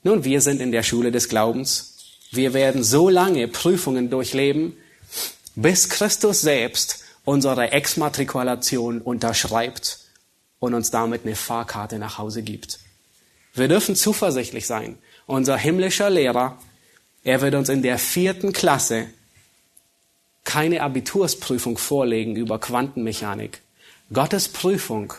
[0.03, 1.95] Nun, wir sind in der Schule des Glaubens.
[2.29, 4.77] Wir werden so lange Prüfungen durchleben,
[5.55, 9.97] bis Christus selbst unsere Exmatrikulation unterschreibt
[10.59, 12.77] und uns damit eine Fahrkarte nach Hause gibt.
[13.55, 14.99] Wir dürfen zuversichtlich sein.
[15.25, 16.59] Unser himmlischer Lehrer,
[17.23, 19.07] er wird uns in der vierten Klasse
[20.43, 23.61] keine Abitursprüfung vorlegen über Quantenmechanik.
[24.13, 25.13] Gottes Prüfung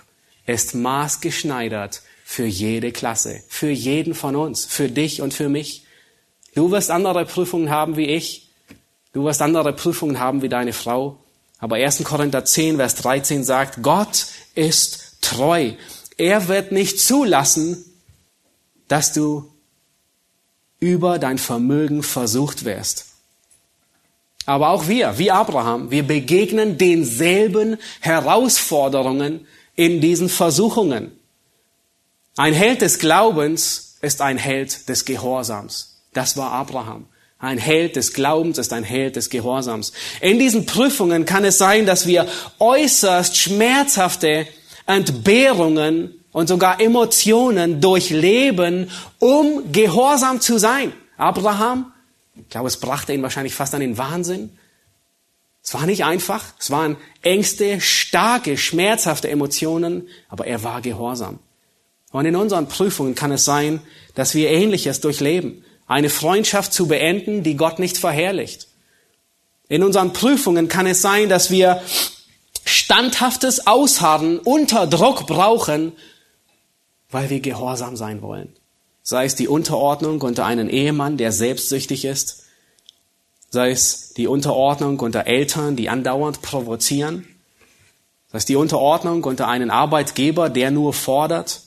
[0.46, 5.84] ist maßgeschneidert für jede Klasse, für jeden von uns, für dich und für mich.
[6.54, 8.48] Du wirst andere Prüfungen haben wie ich.
[9.12, 11.18] Du wirst andere Prüfungen haben wie deine Frau.
[11.58, 12.02] Aber 1.
[12.04, 15.72] Korinther 10, Vers 13 sagt, Gott ist treu.
[16.16, 17.84] Er wird nicht zulassen,
[18.88, 19.50] dass du
[20.80, 23.11] über dein Vermögen versucht wirst.
[24.46, 31.12] Aber auch wir, wie Abraham, wir begegnen denselben Herausforderungen in diesen Versuchungen.
[32.36, 36.00] Ein Held des Glaubens ist ein Held des Gehorsams.
[36.12, 37.06] Das war Abraham.
[37.38, 39.92] Ein Held des Glaubens ist ein Held des Gehorsams.
[40.20, 42.26] In diesen Prüfungen kann es sein, dass wir
[42.58, 44.46] äußerst schmerzhafte
[44.86, 50.92] Entbehrungen und sogar Emotionen durchleben, um gehorsam zu sein.
[51.16, 51.91] Abraham
[52.34, 54.56] ich glaube, es brachte ihn wahrscheinlich fast an den Wahnsinn.
[55.62, 56.44] Es war nicht einfach.
[56.58, 61.38] Es waren Ängste, starke, schmerzhafte Emotionen, aber er war gehorsam.
[62.10, 63.80] Und in unseren Prüfungen kann es sein,
[64.14, 65.64] dass wir Ähnliches durchleben.
[65.86, 68.68] Eine Freundschaft zu beenden, die Gott nicht verherrlicht.
[69.68, 71.82] In unseren Prüfungen kann es sein, dass wir
[72.64, 75.92] standhaftes Ausharren unter Druck brauchen,
[77.10, 78.54] weil wir gehorsam sein wollen.
[79.02, 82.44] Sei es die Unterordnung unter einen Ehemann, der selbstsüchtig ist,
[83.50, 87.26] sei es die Unterordnung unter Eltern, die andauernd provozieren,
[88.30, 91.62] sei es die Unterordnung unter einen Arbeitgeber, der nur fordert,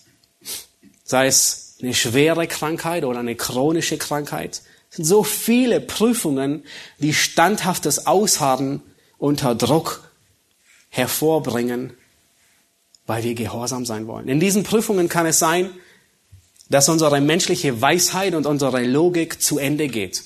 [1.04, 4.62] sei es eine schwere Krankheit oder eine chronische Krankheit.
[4.90, 6.64] Es sind so viele Prüfungen,
[7.00, 8.82] die standhaftes Ausharren
[9.18, 10.10] unter Druck
[10.90, 11.94] hervorbringen,
[13.06, 14.30] weil wir gehorsam sein wollen.
[14.30, 15.70] In diesen Prüfungen kann es sein,
[16.70, 20.24] dass unsere menschliche Weisheit und unsere Logik zu Ende geht.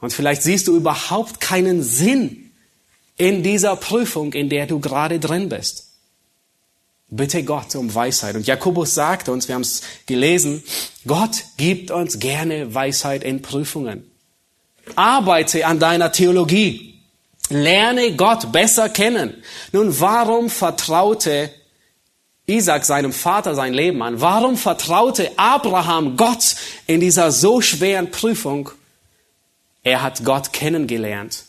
[0.00, 2.50] Und vielleicht siehst du überhaupt keinen Sinn
[3.16, 5.86] in dieser Prüfung, in der du gerade drin bist.
[7.08, 8.34] Bitte Gott um Weisheit.
[8.34, 10.62] Und Jakobus sagt uns, wir haben es gelesen,
[11.06, 14.10] Gott gibt uns gerne Weisheit in Prüfungen.
[14.96, 17.00] Arbeite an deiner Theologie.
[17.48, 19.34] Lerne Gott besser kennen.
[19.70, 21.50] Nun, warum vertraute
[22.46, 24.20] Isaac seinem Vater sein Leben an?
[24.20, 28.70] Warum vertraute Abraham Gott in dieser so schweren Prüfung?
[29.82, 31.44] Er hat Gott kennengelernt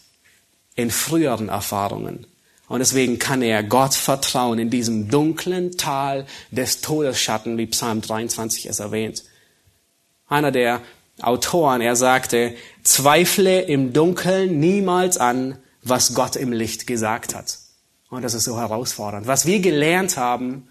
[0.76, 2.26] in früheren Erfahrungen.
[2.68, 8.66] Und deswegen kann er Gott vertrauen in diesem dunklen Tal des Todesschatten, wie Psalm 23
[8.66, 9.24] es erwähnt.
[10.28, 10.82] Einer der
[11.22, 17.60] Autoren, er sagte, zweifle im Dunkeln niemals an, was Gott im Licht gesagt hat.
[18.10, 19.28] Und das ist so herausfordernd.
[19.28, 20.68] Was wir gelernt haben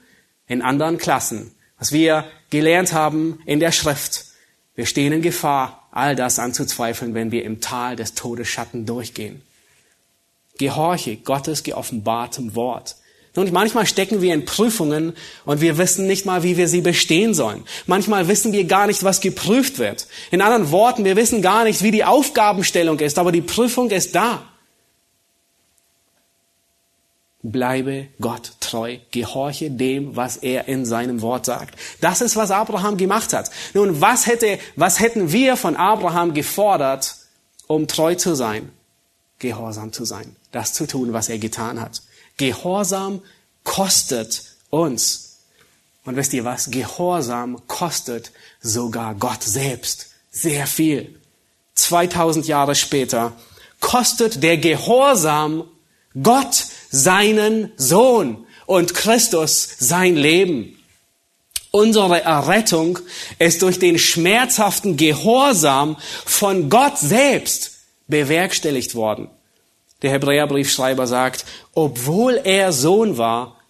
[0.49, 4.26] in anderen Klassen, was wir gelernt haben in der Schrift,
[4.74, 9.40] wir stehen in Gefahr, all das anzuzweifeln, wenn wir im Tal des Todesschatten durchgehen.
[10.59, 12.97] Gehorche Gottes geoffenbartem Wort.
[13.34, 17.34] Und manchmal stecken wir in Prüfungen und wir wissen nicht mal, wie wir sie bestehen
[17.34, 17.64] sollen.
[17.86, 20.07] Manchmal wissen wir gar nicht, was geprüft wird.
[20.30, 24.14] In anderen Worten, wir wissen gar nicht, wie die Aufgabenstellung ist, aber die Prüfung ist
[24.14, 24.42] da
[27.53, 31.78] bleibe Gott treu, gehorche dem, was er in seinem Wort sagt.
[32.01, 33.51] Das ist, was Abraham gemacht hat.
[33.74, 37.16] Nun, was hätte, was hätten wir von Abraham gefordert,
[37.66, 38.70] um treu zu sein?
[39.38, 42.03] Gehorsam zu sein, das zu tun, was er getan hat.
[42.36, 43.20] Gehorsam
[43.64, 45.38] kostet uns.
[46.05, 46.70] Und wisst ihr was?
[46.70, 51.20] Gehorsam kostet sogar Gott selbst sehr viel.
[51.74, 53.32] 2000 Jahre später
[53.80, 55.64] kostet der Gehorsam
[56.22, 56.66] Gott
[56.97, 60.78] seinen Sohn und Christus sein Leben.
[61.70, 62.99] Unsere Errettung
[63.38, 67.72] ist durch den schmerzhaften Gehorsam von Gott selbst
[68.09, 69.28] bewerkstelligt worden.
[70.03, 71.44] Der Hebräerbriefschreiber sagt,
[71.74, 73.61] obwohl er Sohn war,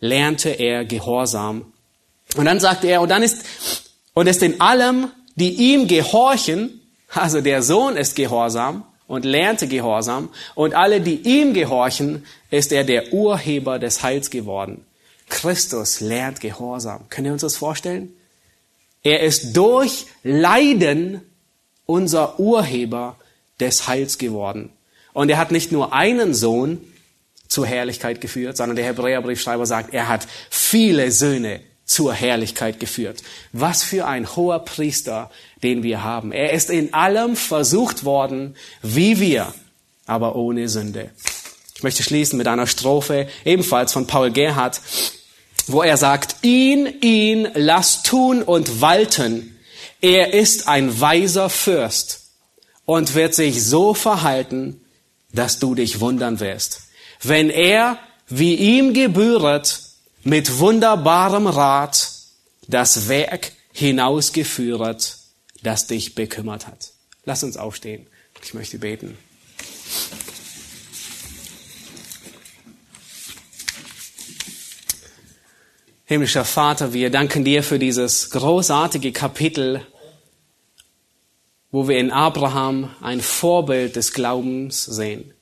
[0.00, 1.72] lernte er Gehorsam.
[2.36, 3.42] Und dann sagt er, und dann ist,
[4.14, 6.80] und ist in allem, die ihm gehorchen,
[7.12, 12.82] also der Sohn ist gehorsam, und lernte Gehorsam, und alle, die ihm gehorchen, ist er
[12.82, 14.86] der Urheber des Heils geworden.
[15.28, 17.10] Christus lernt Gehorsam.
[17.10, 18.14] Können wir uns das vorstellen?
[19.02, 21.20] Er ist durch Leiden
[21.84, 23.16] unser Urheber
[23.60, 24.70] des Heils geworden.
[25.12, 26.80] Und er hat nicht nur einen Sohn
[27.48, 33.22] zur Herrlichkeit geführt, sondern der Hebräerbriefschreiber sagt, er hat viele Söhne zur Herrlichkeit geführt.
[33.52, 35.30] Was für ein hoher Priester,
[35.62, 36.32] den wir haben.
[36.32, 39.52] Er ist in allem versucht worden, wie wir,
[40.06, 41.10] aber ohne Sünde.
[41.74, 44.80] Ich möchte schließen mit einer Strophe, ebenfalls von Paul Gerhardt,
[45.66, 49.58] wo er sagt, ihn, ihn, lass tun und walten.
[50.00, 52.22] Er ist ein weiser Fürst
[52.84, 54.80] und wird sich so verhalten,
[55.32, 56.82] dass du dich wundern wirst.
[57.22, 57.98] Wenn er,
[58.28, 59.80] wie ihm gebühret,
[60.24, 62.10] mit wunderbarem Rat
[62.68, 65.16] das Werk hinausgeführt,
[65.62, 66.92] das dich bekümmert hat.
[67.24, 68.06] Lass uns aufstehen.
[68.42, 69.16] Ich möchte beten.
[76.04, 79.86] Himmlischer Vater, wir danken dir für dieses großartige Kapitel,
[81.70, 85.32] wo wir in Abraham ein Vorbild des Glaubens sehen.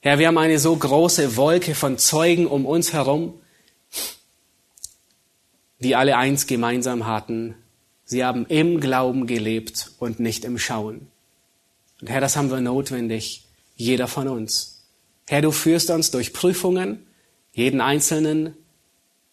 [0.00, 3.40] Herr, wir haben eine so große Wolke von Zeugen um uns herum,
[5.80, 7.56] die alle eins gemeinsam hatten.
[8.04, 11.08] Sie haben im Glauben gelebt und nicht im Schauen.
[12.00, 13.44] Und Herr, das haben wir notwendig,
[13.76, 14.82] jeder von uns.
[15.26, 17.06] Herr, du führst uns durch Prüfungen,
[17.52, 18.56] jeden Einzelnen,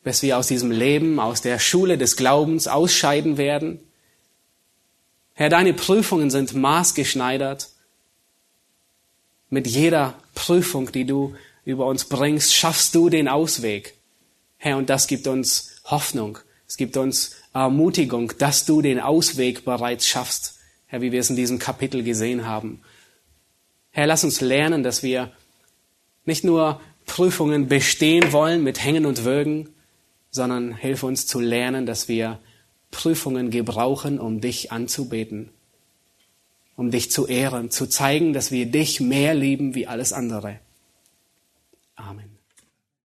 [0.03, 3.79] bis wir aus diesem Leben, aus der Schule des Glaubens ausscheiden werden.
[5.33, 7.69] Herr, deine Prüfungen sind maßgeschneidert.
[9.49, 13.95] Mit jeder Prüfung, die du über uns bringst, schaffst du den Ausweg.
[14.57, 16.39] Herr, und das gibt uns Hoffnung.
[16.67, 21.35] Es gibt uns Ermutigung, dass du den Ausweg bereits schaffst, Herr, wie wir es in
[21.35, 22.81] diesem Kapitel gesehen haben.
[23.91, 25.31] Herr, lass uns lernen, dass wir
[26.25, 29.69] nicht nur Prüfungen bestehen wollen mit Hängen und Würgen,
[30.29, 32.39] sondern hilf uns zu lernen, dass wir
[32.89, 35.49] Prüfungen gebrauchen, um dich anzubeten,
[36.75, 40.59] um dich zu ehren, zu zeigen, dass wir dich mehr lieben wie alles andere.
[41.95, 42.30] Amen.